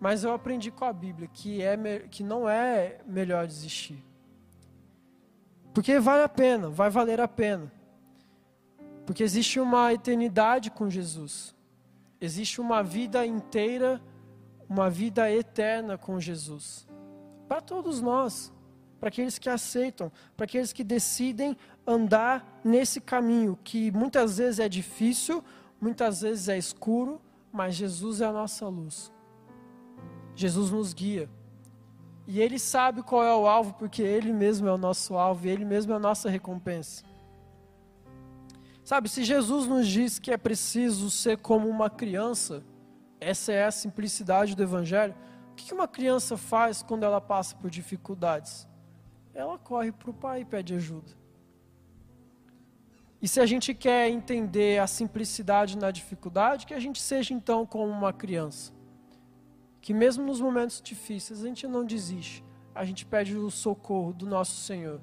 Mas 0.00 0.22
eu 0.22 0.32
aprendi 0.32 0.70
com 0.70 0.84
a 0.84 0.92
Bíblia 0.92 1.28
que, 1.32 1.60
é, 1.60 1.76
que 2.08 2.22
não 2.22 2.48
é 2.48 3.00
melhor 3.06 3.46
desistir. 3.46 4.04
Porque 5.74 5.98
vale 5.98 6.22
a 6.22 6.28
pena, 6.28 6.68
vai 6.68 6.90
valer 6.90 7.20
a 7.20 7.28
pena. 7.28 7.72
Porque 9.04 9.22
existe 9.22 9.58
uma 9.58 9.92
eternidade 9.92 10.70
com 10.70 10.88
Jesus. 10.88 11.54
Existe 12.20 12.60
uma 12.60 12.82
vida 12.82 13.24
inteira, 13.26 14.00
uma 14.68 14.90
vida 14.90 15.30
eterna 15.30 15.96
com 15.96 16.20
Jesus. 16.20 16.86
Para 17.48 17.60
todos 17.60 18.00
nós, 18.00 18.52
para 18.98 19.08
aqueles 19.08 19.38
que 19.38 19.48
aceitam, 19.48 20.10
para 20.36 20.44
aqueles 20.44 20.72
que 20.72 20.82
decidem 20.82 21.56
andar 21.86 22.60
nesse 22.64 23.00
caminho 23.00 23.58
que 23.62 23.90
muitas 23.92 24.38
vezes 24.38 24.58
é 24.58 24.68
difícil, 24.68 25.42
muitas 25.80 26.20
vezes 26.22 26.48
é 26.48 26.58
escuro, 26.58 27.20
mas 27.52 27.74
Jesus 27.74 28.20
é 28.20 28.26
a 28.26 28.32
nossa 28.32 28.66
luz. 28.68 29.12
Jesus 30.34 30.70
nos 30.70 30.92
guia. 30.92 31.28
E 32.26 32.40
Ele 32.40 32.58
sabe 32.58 33.02
qual 33.02 33.24
é 33.24 33.34
o 33.34 33.46
alvo, 33.46 33.72
porque 33.74 34.02
Ele 34.02 34.32
mesmo 34.32 34.68
é 34.68 34.72
o 34.72 34.78
nosso 34.78 35.14
alvo, 35.14 35.46
e 35.46 35.50
Ele 35.50 35.64
mesmo 35.64 35.92
é 35.92 35.96
a 35.96 35.98
nossa 35.98 36.28
recompensa. 36.28 37.02
Sabe, 38.84 39.08
se 39.08 39.24
Jesus 39.24 39.66
nos 39.66 39.86
diz 39.86 40.18
que 40.18 40.30
é 40.30 40.36
preciso 40.36 41.10
ser 41.10 41.38
como 41.38 41.68
uma 41.68 41.90
criança, 41.90 42.62
essa 43.20 43.52
é 43.52 43.64
a 43.64 43.70
simplicidade 43.70 44.54
do 44.54 44.62
Evangelho. 44.62 45.14
O 45.52 45.54
que 45.54 45.74
uma 45.74 45.88
criança 45.88 46.36
faz 46.36 46.82
quando 46.82 47.02
ela 47.02 47.20
passa 47.20 47.56
por 47.56 47.70
dificuldades? 47.70 48.66
Ela 49.38 49.56
corre 49.56 49.92
para 49.92 50.10
o 50.10 50.12
pai 50.12 50.40
e 50.40 50.44
pede 50.44 50.74
ajuda. 50.74 51.12
E 53.22 53.28
se 53.28 53.38
a 53.40 53.46
gente 53.46 53.72
quer 53.72 54.08
entender 54.10 54.80
a 54.80 54.86
simplicidade 54.88 55.78
na 55.78 55.92
dificuldade, 55.92 56.66
que 56.66 56.74
a 56.74 56.80
gente 56.80 57.00
seja 57.00 57.32
então 57.32 57.64
como 57.64 57.86
uma 57.86 58.12
criança. 58.12 58.72
Que 59.80 59.94
mesmo 59.94 60.26
nos 60.26 60.40
momentos 60.40 60.82
difíceis 60.82 61.44
a 61.44 61.46
gente 61.46 61.68
não 61.68 61.84
desiste. 61.84 62.44
A 62.74 62.84
gente 62.84 63.06
pede 63.06 63.36
o 63.36 63.48
socorro 63.48 64.12
do 64.12 64.26
nosso 64.26 64.56
Senhor, 64.56 65.00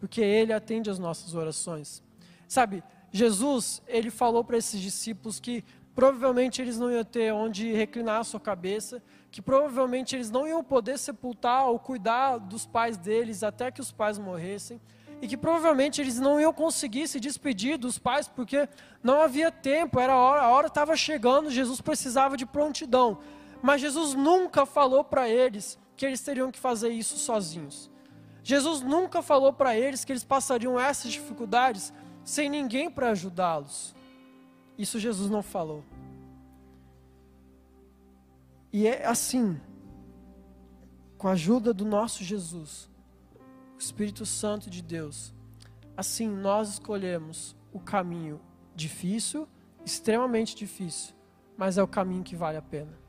porque 0.00 0.22
Ele 0.22 0.54
atende 0.54 0.88
as 0.88 0.98
nossas 0.98 1.34
orações. 1.34 2.02
Sabe, 2.48 2.82
Jesus, 3.12 3.82
Ele 3.86 4.10
falou 4.10 4.42
para 4.42 4.56
esses 4.56 4.80
discípulos 4.80 5.38
que 5.38 5.62
provavelmente 5.94 6.60
eles 6.60 6.78
não 6.78 6.90
iam 6.90 7.04
ter 7.04 7.32
onde 7.32 7.72
reclinar 7.72 8.20
a 8.20 8.24
sua 8.24 8.40
cabeça, 8.40 9.02
que 9.30 9.40
provavelmente 9.40 10.14
eles 10.14 10.30
não 10.30 10.46
iam 10.46 10.62
poder 10.62 10.98
sepultar 10.98 11.66
ou 11.66 11.78
cuidar 11.78 12.38
dos 12.38 12.66
pais 12.66 12.96
deles 12.96 13.42
até 13.42 13.70
que 13.70 13.80
os 13.80 13.92
pais 13.92 14.18
morressem 14.18 14.80
e 15.22 15.28
que 15.28 15.36
provavelmente 15.36 16.00
eles 16.00 16.18
não 16.18 16.40
iam 16.40 16.52
conseguir 16.52 17.08
se 17.08 17.18
despedir 17.18 17.78
dos 17.78 17.98
pais 17.98 18.28
porque 18.28 18.68
não 19.02 19.20
havia 19.20 19.50
tempo, 19.50 19.98
era 19.98 20.16
hora, 20.16 20.42
a 20.42 20.50
hora 20.50 20.66
estava 20.66 20.96
chegando, 20.96 21.50
Jesus 21.50 21.80
precisava 21.80 22.36
de 22.36 22.44
prontidão. 22.44 23.18
Mas 23.62 23.80
Jesus 23.80 24.14
nunca 24.14 24.66
falou 24.66 25.02
para 25.02 25.28
eles 25.28 25.78
que 25.96 26.04
eles 26.04 26.20
teriam 26.20 26.50
que 26.50 26.58
fazer 26.58 26.90
isso 26.90 27.16
sozinhos. 27.16 27.90
Jesus 28.42 28.82
nunca 28.82 29.22
falou 29.22 29.52
para 29.52 29.74
eles 29.74 30.04
que 30.04 30.12
eles 30.12 30.24
passariam 30.24 30.78
essas 30.78 31.10
dificuldades 31.10 31.92
sem 32.22 32.50
ninguém 32.50 32.90
para 32.90 33.10
ajudá-los. 33.10 33.94
Isso 34.76 34.98
Jesus 34.98 35.30
não 35.30 35.42
falou. 35.42 35.84
E 38.72 38.86
é 38.86 39.06
assim, 39.06 39.60
com 41.16 41.28
a 41.28 41.32
ajuda 41.32 41.72
do 41.72 41.84
nosso 41.84 42.24
Jesus, 42.24 42.90
o 43.74 43.78
Espírito 43.78 44.26
Santo 44.26 44.68
de 44.68 44.82
Deus. 44.82 45.32
Assim, 45.96 46.28
nós 46.28 46.70
escolhemos 46.70 47.56
o 47.72 47.78
caminho 47.78 48.40
difícil, 48.74 49.48
extremamente 49.84 50.56
difícil, 50.56 51.14
mas 51.56 51.78
é 51.78 51.82
o 51.82 51.88
caminho 51.88 52.24
que 52.24 52.34
vale 52.34 52.58
a 52.58 52.62
pena. 52.62 53.03